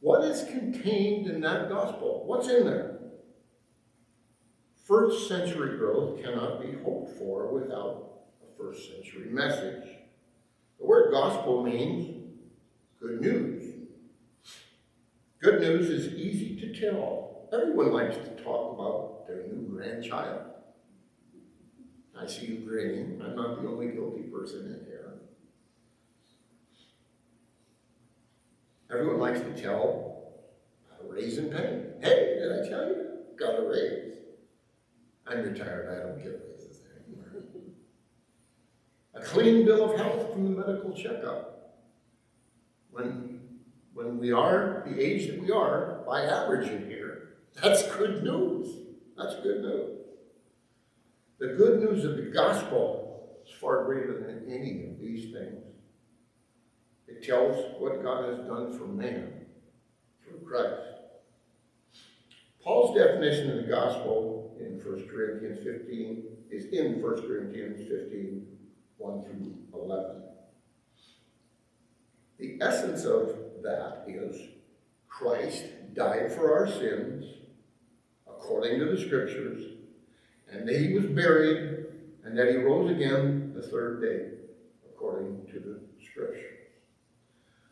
What 0.00 0.24
is 0.24 0.44
contained 0.44 1.28
in 1.28 1.40
that 1.42 1.68
gospel? 1.68 2.24
What's 2.26 2.48
in 2.48 2.64
there? 2.66 2.98
First 4.86 5.28
century 5.28 5.78
growth 5.78 6.22
cannot 6.22 6.60
be 6.60 6.72
hoped 6.84 7.16
for 7.16 7.50
without 7.52 8.24
a 8.42 8.58
first 8.58 8.90
century 8.90 9.30
message. 9.30 9.88
The 10.84 10.90
word 10.90 11.12
gospel 11.12 11.64
means 11.64 12.14
good 13.00 13.18
news. 13.22 13.72
Good 15.40 15.62
news 15.62 15.88
is 15.88 16.12
easy 16.12 16.60
to 16.60 16.78
tell. 16.78 17.48
Everyone 17.54 17.90
likes 17.90 18.16
to 18.16 18.44
talk 18.44 18.74
about 18.74 19.26
their 19.26 19.46
new 19.46 19.66
grandchild. 19.66 20.42
I 22.14 22.26
see 22.26 22.48
you 22.48 22.56
grinning. 22.68 23.18
I'm 23.24 23.34
not 23.34 23.62
the 23.62 23.66
only 23.66 23.92
guilty 23.92 24.24
person 24.24 24.66
in 24.66 24.84
here. 24.84 25.14
Everyone 28.90 29.20
likes 29.20 29.40
to 29.40 29.54
tell 29.54 30.34
to 31.00 31.10
raise 31.10 31.38
and 31.38 31.50
pay. 31.50 31.82
Hey, 32.02 32.40
did 32.40 32.52
I 32.52 32.68
tell 32.68 32.88
you? 32.88 33.06
Got 33.38 33.58
a 33.58 33.62
raise. 33.62 34.18
I'm 35.26 35.44
retired. 35.44 35.88
I 35.88 36.06
don't 36.06 36.18
get 36.18 36.38
raises. 36.46 36.53
A 39.14 39.20
clean 39.20 39.64
bill 39.64 39.90
of 39.90 39.98
health 39.98 40.32
from 40.32 40.44
the 40.44 40.60
medical 40.60 40.92
checkup. 40.92 41.80
When, 42.90 43.40
when 43.92 44.18
we 44.18 44.32
are 44.32 44.82
the 44.86 45.00
age 45.00 45.28
that 45.28 45.40
we 45.40 45.50
are, 45.50 46.02
by 46.06 46.22
average 46.22 46.68
in 46.68 46.88
here, 46.88 47.36
that's 47.62 47.82
good 47.96 48.24
news. 48.24 48.68
That's 49.16 49.36
good 49.36 49.62
news. 49.62 49.98
The 51.38 51.48
good 51.48 51.80
news 51.80 52.04
of 52.04 52.16
the 52.16 52.30
gospel 52.30 53.38
is 53.44 53.52
far 53.60 53.84
greater 53.84 54.20
than 54.20 54.50
any 54.52 54.84
of 54.84 54.98
these 54.98 55.32
things. 55.32 55.64
It 57.06 57.24
tells 57.24 57.80
what 57.80 58.02
God 58.02 58.28
has 58.28 58.46
done 58.46 58.76
for 58.76 58.86
man 58.86 59.46
through 60.22 60.40
Christ. 60.48 60.94
Paul's 62.62 62.96
definition 62.96 63.50
of 63.50 63.64
the 63.64 63.70
gospel 63.70 64.56
in 64.58 64.80
1 64.80 65.08
Corinthians 65.08 65.58
15 65.62 66.24
is 66.50 66.66
in 66.66 67.02
1 67.02 67.26
Corinthians 67.26 67.86
15, 67.88 68.46
1 68.98 69.24
through 69.24 69.56
11. 69.74 70.22
The 72.38 72.58
essence 72.60 73.04
of 73.04 73.36
that 73.62 74.04
is 74.06 74.48
Christ 75.08 75.64
died 75.94 76.32
for 76.32 76.52
our 76.58 76.66
sins 76.66 77.24
according 78.26 78.78
to 78.78 78.86
the 78.86 79.00
scriptures, 79.00 79.62
and 80.50 80.68
that 80.68 80.76
he 80.76 80.92
was 80.92 81.06
buried, 81.06 81.86
and 82.24 82.36
that 82.36 82.50
he 82.50 82.56
rose 82.56 82.90
again 82.90 83.52
the 83.54 83.62
third 83.62 84.02
day 84.02 84.38
according 84.86 85.46
to 85.46 85.60
the 85.60 85.80
scriptures. 86.04 86.44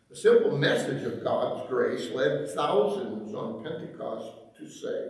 The 0.08 0.16
simple 0.16 0.56
message 0.56 1.04
of 1.04 1.24
God's 1.24 1.68
grace 1.68 2.10
led 2.10 2.48
thousands 2.50 3.34
on 3.34 3.62
Pentecost 3.62 4.56
to 4.58 4.68
say, 4.68 5.08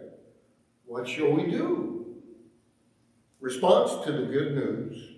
What 0.85 1.09
shall 1.09 1.33
we 1.33 1.51
do? 1.51 2.17
Response 3.41 4.05
to 4.07 4.13
the 4.13 4.27
good 4.27 4.55
news 4.55 5.12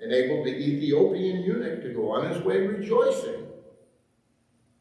enabled 0.00 0.46
the 0.46 0.56
Ethiopian 0.56 1.42
eunuch 1.42 1.82
to 1.82 1.94
go 1.94 2.10
on 2.10 2.30
his 2.30 2.42
way 2.42 2.66
rejoicing. 2.66 3.46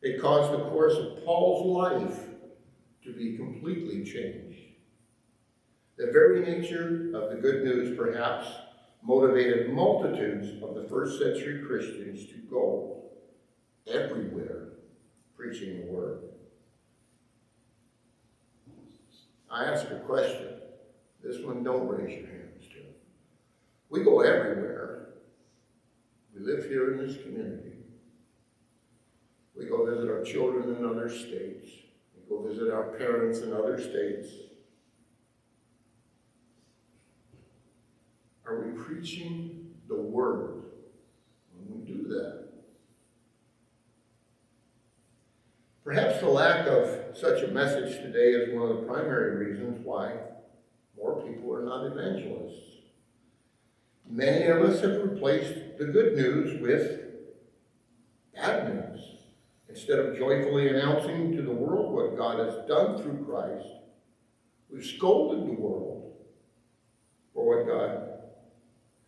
It 0.01 0.21
caused 0.21 0.51
the 0.51 0.69
course 0.69 0.95
of 0.95 1.23
Paul's 1.23 1.65
life 1.65 2.19
to 3.03 3.13
be 3.13 3.37
completely 3.37 4.03
changed. 4.03 4.59
The 5.97 6.11
very 6.11 6.41
nature 6.41 7.11
of 7.15 7.29
the 7.29 7.37
good 7.41 7.63
news, 7.63 7.97
perhaps, 7.97 8.47
motivated 9.01 9.73
multitudes 9.73 10.61
of 10.63 10.75
the 10.75 10.83
first 10.89 11.19
century 11.19 11.63
Christians 11.65 12.25
to 12.27 12.37
go 12.49 13.03
everywhere 13.87 14.69
preaching 15.35 15.85
the 15.85 15.91
word. 15.91 16.19
I 19.51 19.65
ask 19.65 19.85
a 19.91 19.99
question. 19.99 20.47
This 21.23 21.43
one, 21.43 21.63
don't 21.63 21.87
raise 21.87 22.17
your 22.17 22.27
hands 22.27 22.67
to. 22.71 22.79
We 23.89 24.03
go 24.03 24.21
everywhere. 24.21 24.72
We 26.43 26.51
live 26.51 26.65
here 26.65 26.91
in 26.91 26.97
this 26.97 27.21
community. 27.21 27.71
We 29.55 29.65
go 29.65 29.85
visit 29.85 30.09
our 30.09 30.23
children 30.23 30.75
in 30.75 30.85
other 30.85 31.09
states. 31.09 31.69
We 32.15 32.29
go 32.29 32.43
visit 32.43 32.69
our 32.69 32.83
parents 32.97 33.39
in 33.39 33.53
other 33.53 33.79
states. 33.79 34.27
Are 38.45 38.59
we 38.59 38.71
preaching 38.71 39.73
the 39.87 39.95
word 39.95 40.63
when 41.55 41.79
we 41.79 41.85
do 41.85 42.07
that? 42.09 42.49
Perhaps 45.85 46.19
the 46.19 46.27
lack 46.27 46.67
of 46.67 47.15
such 47.15 47.43
a 47.43 47.47
message 47.47 47.97
today 47.97 48.31
is 48.31 48.53
one 48.53 48.69
of 48.69 48.81
the 48.81 48.83
primary 48.83 49.45
reasons 49.45 49.79
why 49.85 50.13
more 50.97 51.21
people 51.21 51.53
are 51.53 51.63
not 51.63 51.85
evangelists. 51.85 52.72
Many 54.09 54.45
of 54.45 54.61
us 54.61 54.81
have 54.81 55.03
replaced 55.03 55.77
the 55.77 55.85
good 55.85 56.15
news 56.15 56.61
with 56.61 57.01
bad 58.35 58.73
news. 58.73 59.01
Instead 59.69 59.99
of 59.99 60.17
joyfully 60.17 60.69
announcing 60.69 61.35
to 61.35 61.41
the 61.41 61.51
world 61.51 61.93
what 61.93 62.15
God 62.15 62.39
has 62.39 62.67
done 62.67 63.01
through 63.01 63.25
Christ, 63.25 63.67
we've 64.69 64.85
scolded 64.85 65.47
the 65.47 65.59
world 65.59 66.13
for 67.33 67.45
what 67.47 67.67
God 67.67 68.09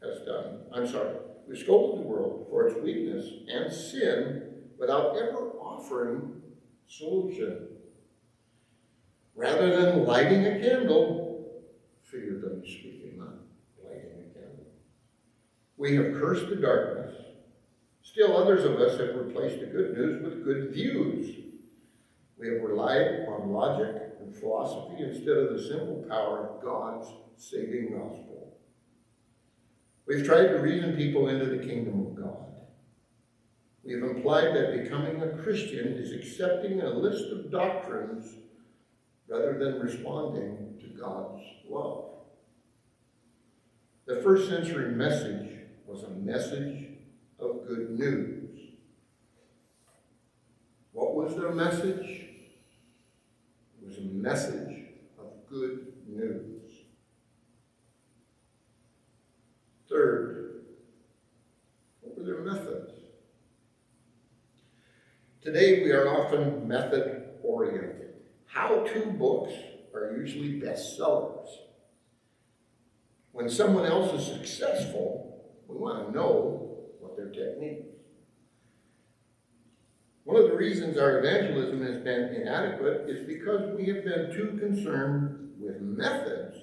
has 0.01 0.25
done. 0.25 0.61
I'm 0.73 0.87
sorry, 0.87 1.15
we've 1.47 1.59
scolded 1.59 2.03
the 2.03 2.07
world 2.07 2.47
for 2.49 2.67
its 2.67 2.81
weakness 2.81 3.29
and 3.47 3.71
sin 3.71 4.41
without 4.79 5.15
ever 5.17 5.51
offering 5.59 6.41
solution. 6.87 7.67
Rather 9.35 9.81
than 9.81 10.05
lighting 10.05 10.45
a 10.45 10.59
candle, 10.59 11.61
figuratively 12.03 12.67
speaking, 12.67 13.19
not 13.19 13.35
lighting 13.83 14.11
a 14.11 14.33
candle, 14.33 14.65
we 15.77 15.95
have 15.95 16.13
cursed 16.13 16.49
the 16.49 16.55
darkness. 16.55 17.15
Still, 18.01 18.37
others 18.37 18.63
of 18.63 18.79
us 18.79 18.99
have 18.99 19.15
replaced 19.15 19.59
the 19.59 19.65
good 19.65 19.97
news 19.97 20.23
with 20.23 20.45
good 20.45 20.73
views. 20.73 21.35
We 22.37 22.47
have 22.47 22.61
relied 22.61 23.25
on 23.27 23.51
logic 23.51 23.95
and 24.21 24.35
philosophy 24.35 25.03
instead 25.03 25.37
of 25.37 25.53
the 25.53 25.63
simple 25.63 26.05
power 26.07 26.47
of 26.47 26.63
God's 26.63 27.07
saving 27.37 27.91
gospel. 27.91 28.57
We've 30.07 30.25
tried 30.25 30.47
to 30.47 30.59
reason 30.59 30.95
people 30.95 31.27
into 31.29 31.45
the 31.45 31.65
kingdom 31.65 32.05
of 32.05 32.15
God. 32.15 32.45
We 33.83 33.93
have 33.93 34.03
implied 34.03 34.55
that 34.55 34.83
becoming 34.83 35.21
a 35.21 35.37
Christian 35.43 35.93
is 35.93 36.11
accepting 36.11 36.81
a 36.81 36.89
list 36.89 37.31
of 37.31 37.51
doctrines 37.51 38.35
rather 39.27 39.57
than 39.57 39.79
responding 39.79 40.75
to 40.79 40.87
God's 40.99 41.41
love. 41.69 42.05
The 44.05 44.21
first 44.21 44.49
century 44.49 44.91
message 44.91 45.44
was 45.87 46.03
a 46.03 46.09
message 46.09 46.87
of 47.39 47.67
good 47.67 47.91
news. 47.91 48.59
What 50.91 51.15
was 51.15 51.35
their 51.35 51.51
message? 51.51 52.25
It 53.81 53.85
was 53.85 53.97
a 53.97 54.01
message 54.01 54.85
of 55.19 55.27
good 55.49 55.93
news. 56.07 56.71
Third, 59.89 60.61
what 62.01 62.17
were 62.17 62.23
their 62.23 62.41
methods? 62.41 62.91
Today 65.41 65.83
we 65.83 65.91
are 65.91 66.07
often 66.07 66.67
method 66.67 67.29
oriented. 67.43 68.15
How 68.47 68.83
to 68.85 69.05
books 69.11 69.53
are 69.93 70.17
usually 70.17 70.59
bestsellers. 70.59 71.49
When 73.31 73.49
someone 73.49 73.85
else 73.85 74.13
is 74.13 74.25
successful, 74.25 75.24
we 75.67 75.77
want 75.77 76.07
to 76.07 76.15
know 76.15 76.77
what 76.99 77.15
their 77.17 77.29
technique 77.29 77.79
is. 77.79 77.95
One 80.25 80.41
of 80.41 80.49
the 80.49 80.57
reasons 80.57 80.97
our 80.97 81.19
evangelism 81.19 81.85
has 81.85 81.97
been 81.97 82.33
inadequate 82.33 83.07
is 83.07 83.27
because 83.27 83.77
we 83.77 83.85
have 83.87 84.03
been 84.03 84.31
too 84.33 84.57
concerned 84.59 85.51
with 85.59 85.79
methods 85.81 86.57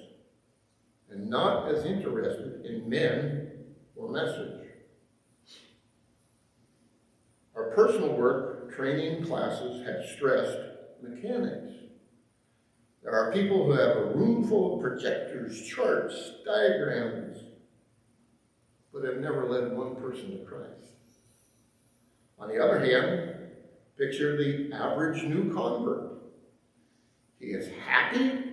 and 1.09 1.29
not 1.29 1.71
as 1.71 1.85
interested 1.85 2.65
in 2.65 2.89
men 2.89 3.51
or 3.95 4.09
message. 4.09 4.67
Our 7.55 7.71
personal 7.71 8.17
work, 8.17 8.75
training 8.75 9.25
classes 9.25 9.85
have 9.85 10.03
stressed 10.15 10.57
mechanics. 11.01 11.71
There 13.03 13.13
are 13.13 13.31
people 13.31 13.65
who 13.65 13.71
have 13.71 13.97
a 13.97 14.05
room 14.15 14.47
full 14.47 14.75
of 14.75 14.81
projectors, 14.81 15.61
charts, 15.67 16.33
diagrams, 16.45 17.37
but 18.93 19.03
have 19.03 19.17
never 19.17 19.49
led 19.49 19.75
one 19.75 19.95
person 19.95 20.37
to 20.37 20.45
Christ. 20.45 20.93
On 22.37 22.47
the 22.47 22.63
other 22.63 22.79
hand, 22.79 23.35
picture 23.97 24.37
the 24.37 24.75
average 24.75 25.23
new 25.23 25.51
convert. 25.51 26.11
He 27.39 27.47
is 27.47 27.69
happy, 27.85 28.43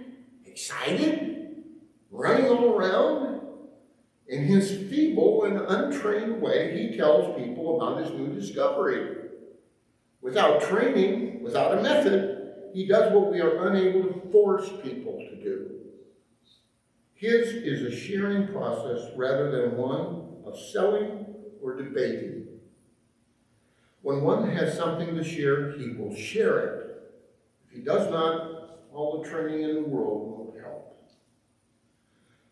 excited, 0.47 1.65
running 2.11 2.49
all 2.49 2.75
around. 2.75 3.41
In 4.29 4.45
his 4.45 4.71
feeble 4.89 5.45
and 5.45 5.61
untrained 5.61 6.41
way, 6.41 6.89
he 6.89 6.97
tells 6.97 7.37
people 7.37 7.77
about 7.77 8.03
his 8.03 8.11
new 8.13 8.33
discovery. 8.33 9.17
Without 10.23 10.63
training, 10.63 11.43
without 11.43 11.79
a 11.79 11.83
method, 11.83 12.53
he 12.73 12.87
does 12.87 13.13
what 13.13 13.31
we 13.31 13.41
are 13.41 13.67
unable 13.69 14.05
to 14.05 14.31
force 14.31 14.69
people 14.83 15.19
to 15.19 15.43
do. 15.43 15.71
His 17.15 17.49
is 17.49 17.83
a 17.83 17.95
sharing 17.95 18.49
process 18.49 19.11
rather 19.17 19.51
than 19.51 19.77
one 19.77 20.30
of 20.51 20.59
selling 20.59 21.27
or 21.63 21.77
debating. 21.77 22.47
When 24.03 24.23
one 24.23 24.49
has 24.51 24.77
something 24.77 25.15
to 25.15 25.23
share, 25.23 25.73
he 25.73 25.91
will 25.91 26.15
share 26.15 26.59
it. 26.59 26.87
If 27.67 27.77
he 27.77 27.83
does 27.83 28.11
not, 28.11 28.79
all 28.93 29.23
the 29.23 29.29
training 29.29 29.63
in 29.63 29.75
the 29.75 29.83
world 29.83 30.31
won't 30.31 30.61
help. 30.61 30.97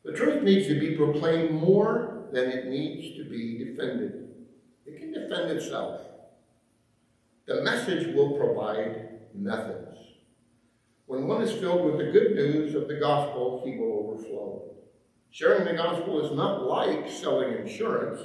The 0.05 0.13
truth 0.13 0.43
needs 0.43 0.69
to 0.69 0.79
be 0.79 0.97
proclaimed 0.97 1.53
more 1.53 2.27
than 2.33 2.51
it 2.51 2.67
needs 2.67 3.17
to 3.17 3.25
be 3.25 3.65
defended. 3.65 4.29
It 4.87 4.99
can 4.99 5.13
defend 5.13 5.51
itself. 5.51 6.03
The 7.47 7.63
message 7.63 8.15
will 8.15 8.37
provide 8.37 9.09
methods. 9.35 9.97
When 11.07 11.27
one 11.27 11.41
is 11.43 11.53
filled 11.53 11.87
with 11.87 11.97
the 11.97 12.13
good 12.13 12.35
news 12.35 12.75
of 12.75 12.87
the 12.87 12.97
gospel, 12.97 13.63
he 13.65 13.79
will 13.79 14.11
overflow. 14.13 14.69
Sharing 15.31 15.65
the 15.65 15.75
gospel 15.75 16.25
is 16.25 16.37
not 16.37 16.65
like 16.65 17.11
selling 17.11 17.55
insurance. 17.55 18.21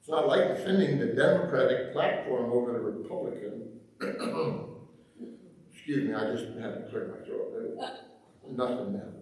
It's 0.00 0.08
not 0.08 0.28
like 0.28 0.48
defending 0.56 0.98
the 0.98 1.06
Democratic 1.06 1.92
platform 1.92 2.52
over 2.52 2.72
the 2.72 2.80
Republican. 2.80 3.80
Excuse 5.74 6.08
me, 6.08 6.14
I 6.14 6.32
just 6.32 6.46
had 6.58 6.74
to 6.74 6.86
clear 6.90 7.16
my 7.18 7.26
throat. 7.26 7.46
Nothing 8.48 8.92
now. 8.92 9.12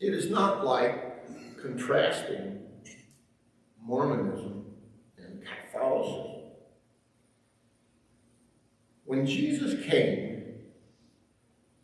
It 0.00 0.14
is 0.14 0.30
not 0.30 0.64
like 0.64 1.60
contrasting 1.60 2.60
Mormonism 3.82 4.64
and 5.18 5.42
Catholicism. 5.44 6.42
When 9.04 9.26
Jesus 9.26 9.84
came, 9.86 10.44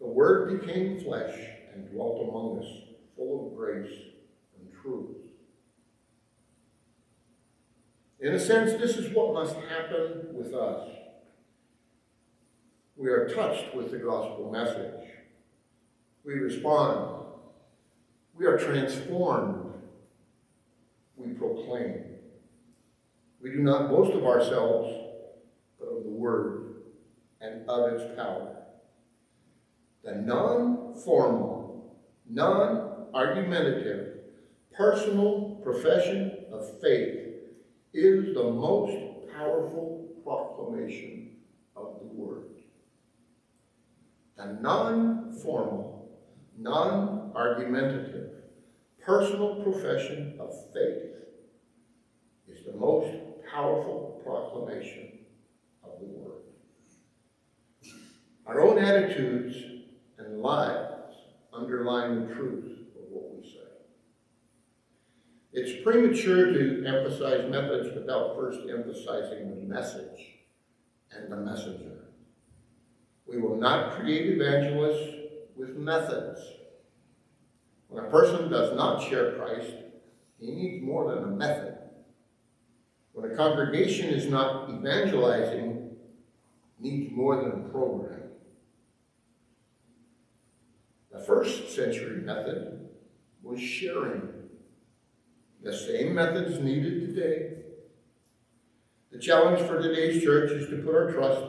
the 0.01 0.07
Word 0.07 0.61
became 0.61 1.01
flesh 1.01 1.35
and 1.73 1.91
dwelt 1.91 2.29
among 2.29 2.59
us, 2.59 2.84
full 3.17 3.47
of 3.47 3.57
grace 3.57 3.93
and 4.59 4.69
truth. 4.83 5.17
In 8.21 8.33
a 8.35 8.41
sense, 8.41 8.73
this 8.81 8.97
is 8.97 9.15
what 9.15 9.35
must 9.35 9.57
happen 9.57 10.29
with 10.33 10.55
us. 10.55 10.89
We 12.97 13.11
are 13.11 13.29
touched 13.29 13.75
with 13.75 13.91
the 13.91 13.99
gospel 13.99 14.51
message. 14.51 15.11
We 16.25 16.35
respond. 16.35 17.27
We 18.35 18.47
are 18.47 18.57
transformed. 18.57 19.75
We 21.17 21.35
proclaim. 21.35 22.05
We 23.43 23.51
do 23.51 23.59
not 23.59 23.91
boast 23.91 24.13
of 24.13 24.25
ourselves, 24.25 24.91
but 25.79 25.89
of 25.89 26.05
the 26.05 26.11
Word 26.11 26.77
and 27.41 27.69
of 27.69 27.93
its 27.93 28.17
power. 28.17 28.57
The 30.03 30.15
non-formal, 30.15 31.97
non-argumentative, 33.15 34.19
personal 34.77 35.61
profession 35.63 36.47
of 36.53 36.81
faith 36.81 37.19
is 37.93 38.35
the 38.35 38.43
most 38.43 38.97
powerful 39.33 40.09
proclamation 40.25 41.37
of 41.77 42.01
the 42.01 42.07
Word. 42.07 42.47
The 44.37 44.59
non-formal, 44.61 46.09
non-argumentative, 46.59 48.31
personal 49.01 49.63
profession 49.63 50.37
of 50.41 50.51
faith 50.73 51.13
is 52.49 52.65
the 52.67 52.77
most 52.77 53.13
powerful 53.53 54.21
proclamation 54.25 55.21
of 55.85 56.01
the 56.01 56.07
Word. 56.07 56.41
Our 58.47 58.61
own 58.61 58.79
attitudes 58.79 59.57
and 60.19 60.41
lives 60.41 60.95
underline 61.53 62.27
the 62.27 62.35
truth 62.35 62.65
of 62.97 63.03
what 63.11 63.35
we 63.37 63.43
say. 63.43 63.59
It's 65.57 65.85
premature 65.85 66.53
to 66.53 66.85
emphasize 66.85 67.49
methods 67.49 67.95
without 67.95 68.35
first 68.35 68.59
emphasizing 68.69 69.51
the 69.51 69.73
message 69.73 70.41
and 71.13 71.31
the 71.31 71.37
messenger. 71.37 72.07
We 73.25 73.41
will 73.41 73.57
not 73.57 73.93
create 73.93 74.31
evangelists 74.31 75.15
with 75.55 75.77
methods. 75.77 76.41
When 77.87 78.05
a 78.05 78.11
person 78.11 78.51
does 78.51 78.75
not 78.77 79.09
share 79.09 79.37
Christ, 79.37 79.73
he 80.41 80.51
needs 80.51 80.85
more 80.85 81.15
than 81.15 81.23
a 81.23 81.29
method. 81.29 81.79
When 83.13 83.31
a 83.31 83.37
congregation 83.37 84.09
is 84.09 84.27
not 84.27 84.69
evangelizing, 84.71 85.95
needs 86.81 87.13
more 87.13 87.37
than 87.37 87.53
a 87.53 87.69
program. 87.69 88.23
The 91.13 91.21
first 91.21 91.73
century 91.77 92.23
method 92.23 92.89
was 93.45 93.61
sharing. 93.61 94.34
The 95.65 95.75
same 95.75 96.15
methods 96.15 96.61
needed 96.61 97.07
today. 97.07 97.53
The 99.11 99.19
challenge 99.19 99.67
for 99.67 99.81
today's 99.81 100.23
church 100.23 100.51
is 100.51 100.69
to 100.69 100.77
put 100.83 100.95
our 100.95 101.11
trust 101.11 101.43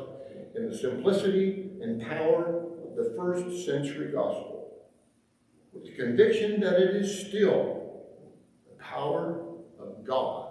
in 0.55 0.69
the 0.69 0.77
simplicity 0.77 1.71
and 1.81 2.01
power 2.01 2.63
of 2.87 2.95
the 2.95 3.13
first 3.17 3.65
century 3.65 4.13
gospel, 4.13 4.85
with 5.73 5.83
the 5.83 5.91
conviction 5.91 6.61
that 6.61 6.81
it 6.81 6.95
is 6.95 7.27
still 7.27 8.05
the 8.69 8.81
power 8.81 9.47
of 9.77 10.05
God 10.05 10.49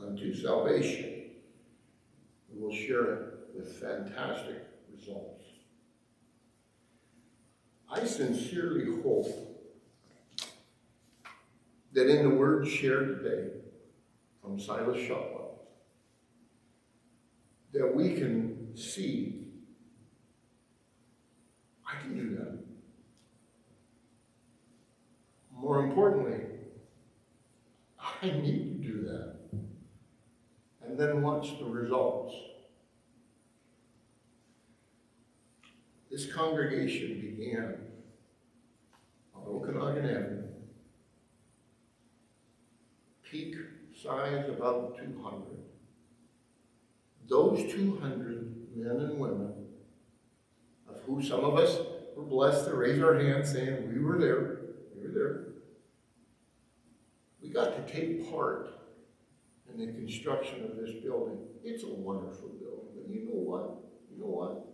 unto 0.00 0.34
salvation. 0.34 1.26
We 2.52 2.60
will 2.60 2.74
share 2.74 3.14
it 3.14 3.20
with 3.54 3.72
fantastic 3.80 4.66
results. 4.92 5.44
I 7.88 8.04
sincerely 8.04 9.00
hope 9.00 9.47
that 11.98 12.08
in 12.08 12.22
the 12.22 12.34
words 12.34 12.70
shared 12.70 13.20
today 13.20 13.48
from 14.40 14.60
Silas 14.60 15.04
Shotwell, 15.04 15.62
that 17.72 17.92
we 17.92 18.14
can 18.14 18.76
see 18.76 19.46
I 21.84 22.00
can 22.00 22.16
do 22.16 22.36
that. 22.36 22.58
More 25.52 25.84
importantly, 25.84 26.44
I 27.98 28.26
need 28.26 28.80
to 28.80 28.88
do 28.88 29.02
that. 29.02 29.36
And 30.86 30.96
then 30.96 31.22
watch 31.22 31.58
the 31.58 31.64
results. 31.64 32.34
This 36.10 36.32
congregation 36.32 37.20
began 37.20 37.74
on 39.34 39.42
Okanagan 39.46 40.04
Avenue. 40.04 40.57
Peak 43.30 43.56
size 43.94 44.48
about 44.48 44.96
200. 44.96 45.42
Those 47.28 47.70
200 47.72 48.76
men 48.76 49.00
and 49.00 49.18
women, 49.18 49.52
of 50.88 51.00
who 51.02 51.22
some 51.22 51.44
of 51.44 51.56
us 51.56 51.78
were 52.16 52.22
blessed 52.22 52.66
to 52.66 52.74
raise 52.74 53.02
our 53.02 53.18
hands 53.18 53.52
saying, 53.52 53.92
We 53.92 54.00
were 54.00 54.18
there, 54.18 54.60
we 54.94 55.02
were 55.02 55.12
there. 55.12 55.44
We 57.42 57.50
got 57.50 57.86
to 57.86 57.92
take 57.92 58.30
part 58.30 58.70
in 59.72 59.78
the 59.78 59.92
construction 59.92 60.64
of 60.64 60.76
this 60.76 60.94
building. 61.02 61.38
It's 61.62 61.84
a 61.84 61.88
wonderful 61.88 62.48
building, 62.48 62.88
but 62.94 63.12
you 63.12 63.26
know 63.26 63.40
what? 63.40 63.76
You 64.10 64.22
know 64.22 64.30
what? 64.30 64.64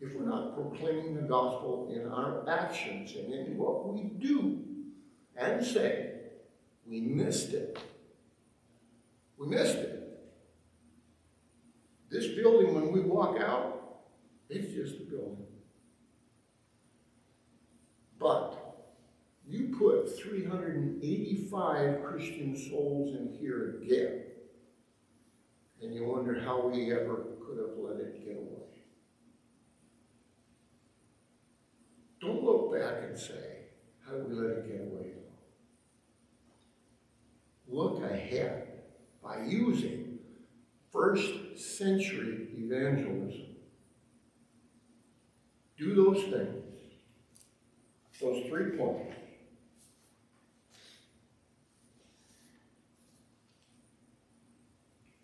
If 0.00 0.14
we're 0.14 0.28
not 0.28 0.54
proclaiming 0.54 1.16
the 1.16 1.22
gospel 1.22 1.90
in 1.92 2.10
our 2.12 2.48
actions 2.48 3.14
and 3.16 3.32
in 3.32 3.56
what 3.56 3.92
we 3.92 4.02
do 4.02 4.62
and 5.36 5.64
say, 5.64 6.15
we 6.88 7.00
missed 7.00 7.52
it. 7.52 7.78
We 9.38 9.48
missed 9.48 9.76
it. 9.76 10.02
This 12.10 12.28
building, 12.28 12.74
when 12.74 12.92
we 12.92 13.00
walk 13.00 13.40
out, 13.40 14.04
it's 14.48 14.72
just 14.72 15.00
a 15.00 15.04
building. 15.04 15.46
But 18.18 18.56
you 19.46 19.74
put 19.78 20.18
385 20.18 22.04
Christian 22.04 22.56
souls 22.56 23.16
in 23.16 23.36
here 23.38 23.80
again, 23.82 24.22
and 25.82 25.94
you 25.94 26.04
wonder 26.04 26.40
how 26.40 26.68
we 26.68 26.92
ever 26.92 27.24
could 27.44 27.58
have 27.58 27.76
let 27.76 28.00
it 28.00 28.24
get 28.24 28.36
away. 28.36 28.62
Don't 32.20 32.42
look 32.42 32.72
back 32.72 33.02
and 33.02 33.18
say, 33.18 33.66
how 34.04 34.12
did 34.12 34.28
we 34.28 34.34
let 34.36 34.58
it 34.58 34.68
get 34.68 34.80
away? 34.80 35.25
Look 37.68 38.02
ahead 38.02 38.68
by 39.22 39.42
using 39.44 40.18
first 40.92 41.58
century 41.58 42.48
evangelism. 42.56 43.56
Do 45.76 45.94
those 45.94 46.22
things. 46.22 46.62
Those 48.20 48.46
three 48.48 48.76
points. 48.78 49.14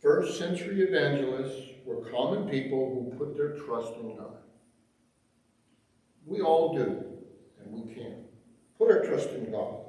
First 0.03 0.37
century 0.37 0.83
evangelists 0.83 1.71
were 1.87 2.11
common 2.11 2.49
people 2.49 2.93
who 2.93 3.17
put 3.17 3.37
their 3.37 3.57
trust 3.57 3.95
in 4.01 4.17
God. 4.17 4.37
We 6.27 6.41
all 6.41 6.77
do, 6.77 7.05
and 7.61 7.73
we 7.73 7.95
can. 7.95 8.25
Put 8.77 8.91
our 8.91 9.05
trust 9.05 9.31
in 9.31 9.53
God. 9.53 9.82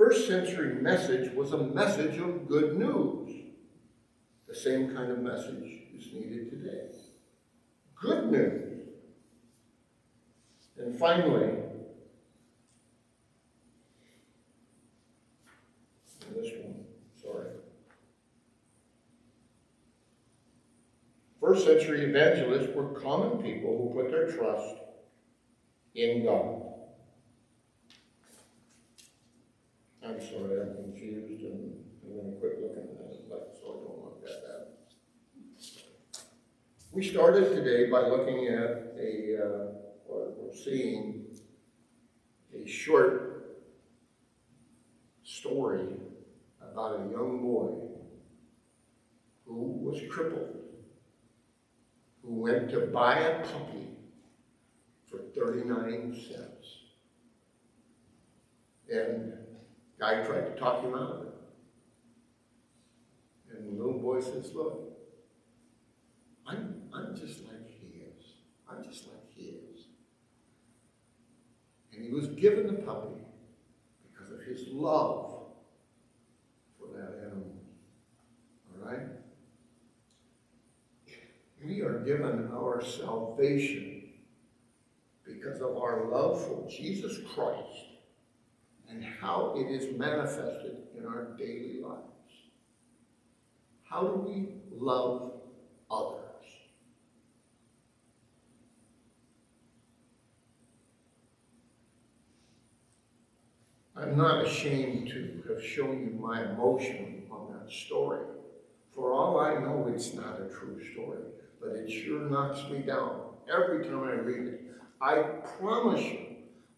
First 0.00 0.28
century 0.28 0.80
message 0.80 1.34
was 1.34 1.52
a 1.52 1.58
message 1.58 2.16
of 2.16 2.48
good 2.48 2.78
news. 2.78 3.34
The 4.48 4.54
same 4.54 4.94
kind 4.94 5.12
of 5.12 5.18
message 5.18 5.82
is 5.94 6.06
needed 6.14 6.48
today. 6.48 6.86
Good 7.96 8.32
news. 8.32 8.88
And 10.78 10.98
finally, 10.98 11.52
this 16.34 16.50
one, 16.62 16.86
sorry. 17.22 17.50
First 21.42 21.66
century 21.66 22.06
evangelists 22.06 22.74
were 22.74 22.98
common 22.98 23.42
people 23.42 23.76
who 23.76 24.00
put 24.00 24.10
their 24.10 24.32
trust 24.32 24.76
in 25.94 26.24
God. 26.24 26.69
Sorry, 30.20 30.60
I'm 30.60 30.74
confused 30.74 31.44
and 31.44 31.82
I'm 32.04 32.14
gonna 32.14 32.36
quit 32.36 32.60
looking 32.60 32.90
at 32.94 33.10
it, 33.10 33.26
but 33.30 33.56
so 33.58 33.70
I 33.70 33.76
don't 33.88 34.04
look 34.04 34.22
at 34.22 34.42
that. 34.42 34.76
We 36.92 37.08
started 37.08 37.54
today 37.54 37.90
by 37.90 38.06
looking 38.06 38.48
at 38.48 38.98
a, 38.98 39.38
uh, 39.42 39.72
or 40.06 40.34
we're 40.36 40.54
seeing 40.54 41.24
a 42.54 42.66
short 42.68 43.60
story 45.24 45.88
about 46.60 47.00
a 47.00 47.10
young 47.10 47.40
boy 47.40 47.72
who 49.46 49.78
was 49.80 50.02
crippled, 50.10 50.66
who 52.22 52.34
went 52.34 52.68
to 52.72 52.80
buy 52.80 53.20
a 53.20 53.42
puppy 53.42 53.88
for 55.08 55.20
39 55.34 56.14
cents. 56.28 56.66
And 58.92 59.39
guy 60.00 60.22
tried 60.24 60.46
to 60.46 60.58
talk 60.58 60.82
him 60.82 60.94
out 60.94 61.12
of 61.12 61.22
it. 61.26 61.34
And 63.52 63.68
the 63.68 63.72
little 63.72 64.00
boy 64.00 64.20
says, 64.20 64.52
Look, 64.54 64.96
I'm, 66.46 66.82
I'm 66.92 67.14
just 67.14 67.44
like 67.44 67.68
he 67.68 68.00
is. 68.00 68.32
I'm 68.68 68.82
just 68.82 69.06
like 69.06 69.28
he 69.28 69.42
is. 69.42 69.84
And 71.94 72.02
he 72.02 72.10
was 72.10 72.28
given 72.28 72.66
the 72.66 72.82
puppy 72.82 73.20
because 74.10 74.32
of 74.32 74.40
his 74.40 74.68
love 74.68 75.42
for 76.78 76.86
that 76.96 77.26
animal. 77.26 77.52
All 78.72 78.90
right? 78.90 79.06
We 81.62 81.82
are 81.82 81.98
given 81.98 82.50
our 82.54 82.82
salvation 82.82 84.04
because 85.26 85.60
of 85.60 85.76
our 85.76 86.06
love 86.06 86.42
for 86.42 86.66
Jesus 86.70 87.18
Christ 87.34 87.89
and 88.90 89.04
how 89.04 89.54
it 89.56 89.70
is 89.70 89.96
manifested 89.98 90.76
in 90.98 91.06
our 91.06 91.36
daily 91.38 91.80
lives. 91.82 92.04
How 93.84 94.02
do 94.02 94.20
we 94.20 94.48
love 94.78 95.32
others? 95.90 96.20
I'm 103.96 104.16
not 104.16 104.46
ashamed 104.46 105.08
to 105.08 105.42
have 105.48 105.62
shown 105.62 106.00
you 106.00 106.18
my 106.18 106.50
emotion 106.52 107.24
on 107.30 107.52
that 107.52 107.70
story. 107.70 108.24
For 108.94 109.12
all 109.12 109.38
I 109.38 109.54
know, 109.60 109.90
it's 109.92 110.14
not 110.14 110.40
a 110.40 110.48
true 110.48 110.80
story, 110.92 111.22
but 111.60 111.70
it 111.70 111.90
sure 111.90 112.28
knocks 112.30 112.68
me 112.70 112.78
down 112.78 113.20
every 113.52 113.84
time 113.84 114.04
I 114.04 114.12
read 114.12 114.48
it. 114.48 114.60
I 115.00 115.22
promise 115.58 116.02
you, 116.02 116.29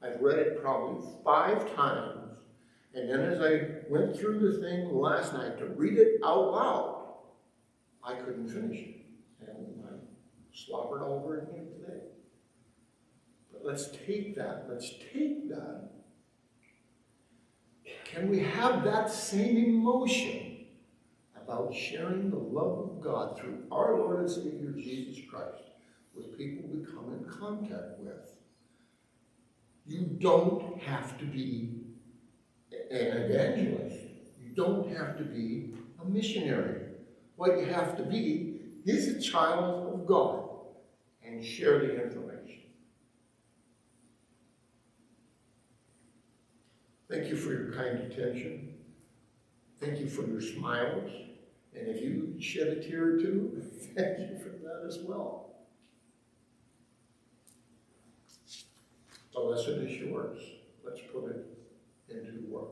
I've 0.03 0.21
read 0.21 0.39
it 0.39 0.63
probably 0.63 1.07
five 1.25 1.75
times. 1.77 2.19
And 2.95 3.09
then 3.09 3.21
as 3.21 3.41
I 3.41 3.69
went 3.89 4.17
through 4.17 4.41
the 4.41 4.59
thing 4.61 4.93
last 4.93 5.33
night 5.33 5.59
to 5.59 5.67
read 5.67 5.97
it 5.99 6.21
out 6.25 6.53
loud, 6.53 7.05
I 8.05 8.15
couldn't 8.15 8.49
finish 8.49 8.81
it. 8.81 9.07
And 9.41 9.85
I 9.85 9.95
slobbered 10.53 11.03
over 11.03 11.39
it 11.39 11.49
again 11.49 11.69
today. 11.81 12.01
But 13.53 13.65
let's 13.65 13.91
take 14.07 14.35
that, 14.37 14.67
let's 14.69 14.91
take 15.13 15.49
that. 15.49 15.91
Can 18.05 18.29
we 18.29 18.41
have 18.41 18.85
that 18.85 19.11
same 19.11 19.57
emotion 19.57 20.67
about 21.35 21.75
sharing 21.75 22.31
the 22.31 22.37
love 22.37 22.79
of 22.79 23.01
God 23.01 23.39
through 23.39 23.63
our 23.71 23.97
Lord 23.97 24.21
and 24.21 24.31
Savior 24.31 24.73
Jesus 24.73 25.25
Christ 25.31 25.63
with 26.15 26.37
people 26.37 26.69
we 26.69 26.85
come 26.85 27.15
in 27.15 27.25
contact 27.25 27.99
with? 28.01 28.32
You 29.87 30.03
don't 30.21 30.81
have 30.83 31.19
to 31.19 31.25
be 31.25 31.83
an 32.91 33.07
evangelist. 33.07 34.07
You 34.41 34.51
don't 34.55 34.95
have 34.97 35.17
to 35.19 35.25
be 35.25 35.75
a 36.01 36.05
missionary. 36.05 36.83
What 37.37 37.59
you 37.59 37.67
have 37.67 37.97
to 37.97 38.05
be 38.05 38.61
is 38.85 39.09
a 39.09 39.21
child 39.21 39.95
of 39.95 40.07
God 40.07 40.51
and 41.25 41.45
share 41.45 41.79
the 41.79 42.03
information. 42.05 42.33
Thank 47.11 47.29
you 47.29 47.37
for 47.37 47.51
your 47.51 47.73
kind 47.73 48.11
attention. 48.11 48.75
Thank 49.81 49.99
you 49.99 50.09
for 50.09 50.27
your 50.27 50.41
smiles. 50.41 51.11
And 51.75 51.89
if 51.89 52.01
you 52.03 52.37
shed 52.39 52.69
a 52.69 52.83
tear 52.83 53.15
or 53.15 53.19
two, 53.19 53.63
thank 53.97 54.19
you 54.19 54.39
for 54.39 54.51
that 54.51 54.85
as 54.87 54.99
well. 55.01 55.42
The 59.33 59.41
lesson 59.41 59.87
is 59.87 59.99
yours. 59.99 60.39
Let's 60.85 61.01
put 61.13 61.31
it 61.31 61.47
into 62.09 62.47
work. 62.51 62.69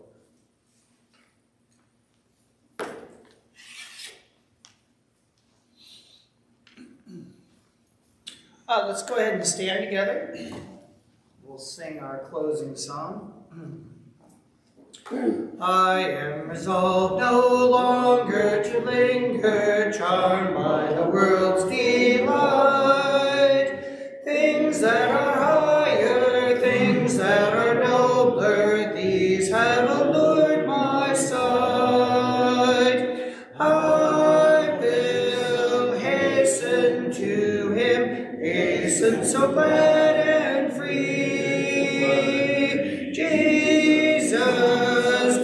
Uh, 8.68 8.84
let's 8.86 9.02
go 9.02 9.16
ahead 9.16 9.34
and 9.34 9.44
stand 9.44 9.84
together. 9.84 10.36
We'll 11.42 11.58
sing 11.58 11.98
our 11.98 12.28
closing 12.30 12.76
song. 12.76 13.32
I 15.60 16.00
am 16.02 16.48
resolved 16.48 17.20
no 17.20 17.66
longer 17.66 18.62
to 18.62 18.80
linger, 18.80 19.92
charmed 19.92 20.54
by 20.54 20.92
the 20.92 21.02
world's 21.10 21.64
delight. 21.64 23.00
Things 24.24 24.80
that 24.80 25.10
are 25.10 25.39
so 39.30 39.52
glad 39.52 40.16
and 40.26 40.72
free. 40.72 41.02
Jesus, 43.14 44.36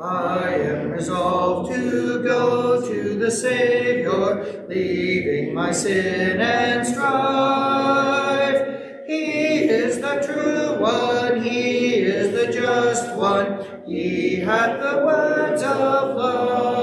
I 0.00 0.54
am 0.54 0.92
resolved 0.92 1.72
to 1.74 2.22
go 2.22 2.80
to 2.86 3.18
the 3.18 3.32
Savior, 3.32 4.64
leaving 4.68 5.52
my 5.52 5.72
sin 5.72 6.40
and 6.40 6.86
strife. 6.86 8.62
He 9.08 9.64
is 9.64 9.98
the 10.00 10.20
true 10.24 10.80
one, 10.80 11.42
He 11.42 11.94
is 11.94 12.30
the 12.32 12.52
just 12.52 13.16
one, 13.16 13.66
He 13.90 14.36
hath 14.42 14.78
the 14.78 15.04
words 15.04 15.64
of 15.64 16.14
life. 16.14 16.79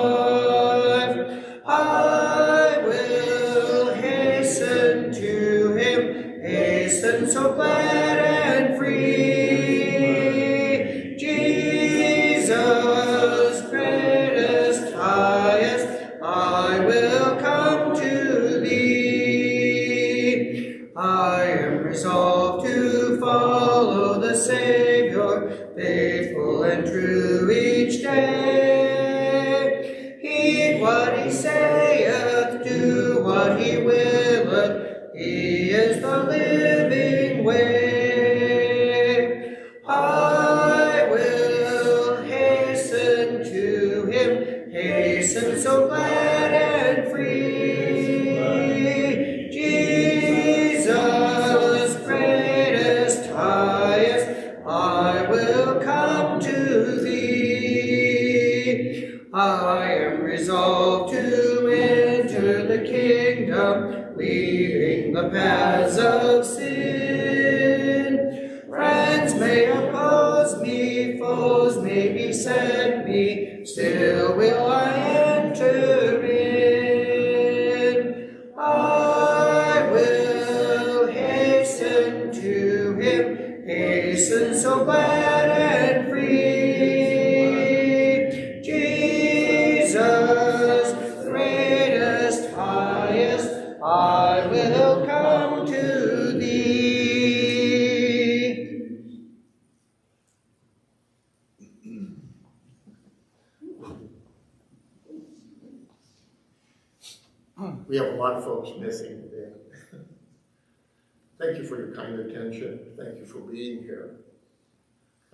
Your 112.18 112.28
attention. 112.28 112.80
Thank 112.98 113.20
you 113.20 113.26
for 113.26 113.40
being 113.40 113.84
here. 113.84 114.18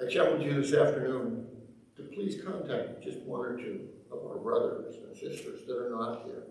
I 0.01 0.09
challenge 0.09 0.43
you 0.43 0.61
this 0.61 0.73
afternoon 0.73 1.47
to 1.95 2.03
please 2.03 2.41
contact 2.43 3.03
just 3.03 3.19
one 3.19 3.41
or 3.41 3.57
two 3.57 3.87
of 4.11 4.19
our 4.25 4.37
brothers 4.37 4.95
and 4.95 5.15
sisters 5.15 5.65
that 5.67 5.77
are 5.77 5.89
not 5.89 6.23
here. 6.25 6.43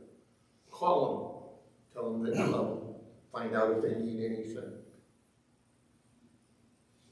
Call 0.71 1.61
them, 1.93 2.03
tell 2.03 2.13
them 2.13 2.25
that 2.25 2.37
you 2.37 2.47
love 2.47 2.69
them, 2.69 2.95
find 3.33 3.55
out 3.55 3.73
if 3.73 3.83
they 3.83 4.01
need 4.01 4.25
anything. 4.25 4.73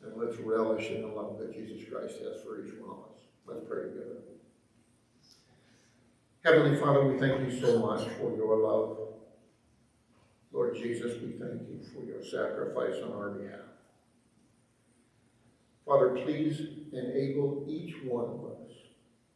And 0.03 0.17
let's 0.17 0.39
relish 0.39 0.91
in 0.91 1.03
the 1.03 1.09
love 1.09 1.39
that 1.39 1.53
Jesus 1.53 1.87
Christ 1.89 2.19
has 2.21 2.43
for 2.43 2.65
each 2.65 2.73
one 2.81 2.91
of 2.91 3.05
us. 3.05 3.23
Let's 3.47 3.61
pray 3.69 3.83
together. 3.83 4.17
Heavenly 6.43 6.81
Father, 6.81 7.05
we 7.07 7.19
thank 7.19 7.41
you 7.41 7.61
so 7.61 7.81
much 7.81 8.09
for 8.19 8.35
your 8.35 8.57
love. 8.57 9.00
Lord 10.53 10.75
Jesus, 10.75 11.21
we 11.23 11.33
thank 11.33 11.63
you 11.69 11.81
for 11.95 12.05
your 12.05 12.25
sacrifice 12.25 13.01
on 13.05 13.13
our 13.13 13.31
behalf. 13.31 13.61
Father, 15.87 16.11
please 16.25 16.61
enable 16.93 17.65
each 17.69 17.95
one 18.05 18.25
of 18.25 18.45
us 18.47 18.73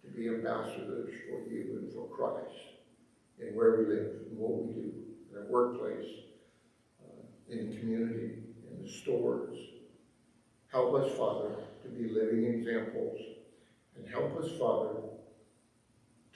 to 0.02 0.10
be 0.10 0.28
ambassadors 0.28 1.14
for 1.28 1.48
you 1.48 1.78
and 1.80 1.92
for 1.92 2.08
Christ 2.08 2.58
in 3.38 3.54
where 3.54 3.78
we 3.78 3.86
live, 3.86 4.10
in 4.30 4.36
what 4.36 4.64
we 4.64 4.72
do, 4.72 4.92
in 5.30 5.38
our 5.38 5.44
workplace, 5.48 6.06
uh, 7.00 7.22
in 7.48 7.70
the 7.70 7.76
community, 7.76 8.42
in 8.70 8.82
the 8.82 8.88
stores. 8.88 9.56
Help 10.72 10.94
us, 10.94 11.16
Father, 11.16 11.50
to 11.82 11.88
be 11.88 12.08
living 12.08 12.44
examples, 12.44 13.20
and 13.96 14.08
help 14.08 14.36
us, 14.42 14.50
Father, 14.58 15.00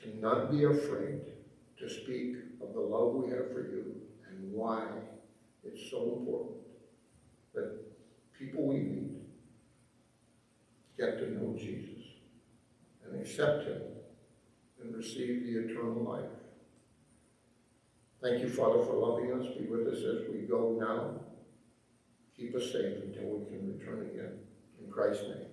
to 0.02 0.20
not 0.20 0.52
be 0.52 0.64
afraid 0.64 1.20
to 1.78 1.90
speak 1.90 2.36
of 2.62 2.72
the 2.74 2.80
love 2.80 3.14
we 3.14 3.30
have 3.30 3.52
for 3.52 3.62
you 3.62 3.97
why 4.52 4.84
it's 5.64 5.90
so 5.90 6.18
important 6.18 6.58
that 7.54 7.80
people 8.38 8.66
we 8.66 8.76
meet 8.76 9.18
get 10.96 11.18
to 11.18 11.30
know 11.30 11.56
Jesus 11.56 12.04
and 13.04 13.20
accept 13.20 13.64
him 13.64 13.82
and 14.82 14.96
receive 14.96 15.44
the 15.44 15.58
eternal 15.60 16.02
life. 16.02 16.30
Thank 18.20 18.42
you, 18.42 18.48
Father, 18.48 18.84
for 18.84 18.94
loving 18.94 19.32
us. 19.32 19.46
Be 19.56 19.66
with 19.66 19.86
us 19.86 19.98
as 19.98 20.28
we 20.32 20.40
go 20.42 20.76
now. 20.80 21.20
Keep 22.36 22.56
us 22.56 22.72
safe 22.72 23.02
until 23.04 23.38
we 23.38 23.46
can 23.46 23.78
return 23.78 24.10
again. 24.10 24.38
In 24.84 24.90
Christ's 24.90 25.24
name. 25.24 25.47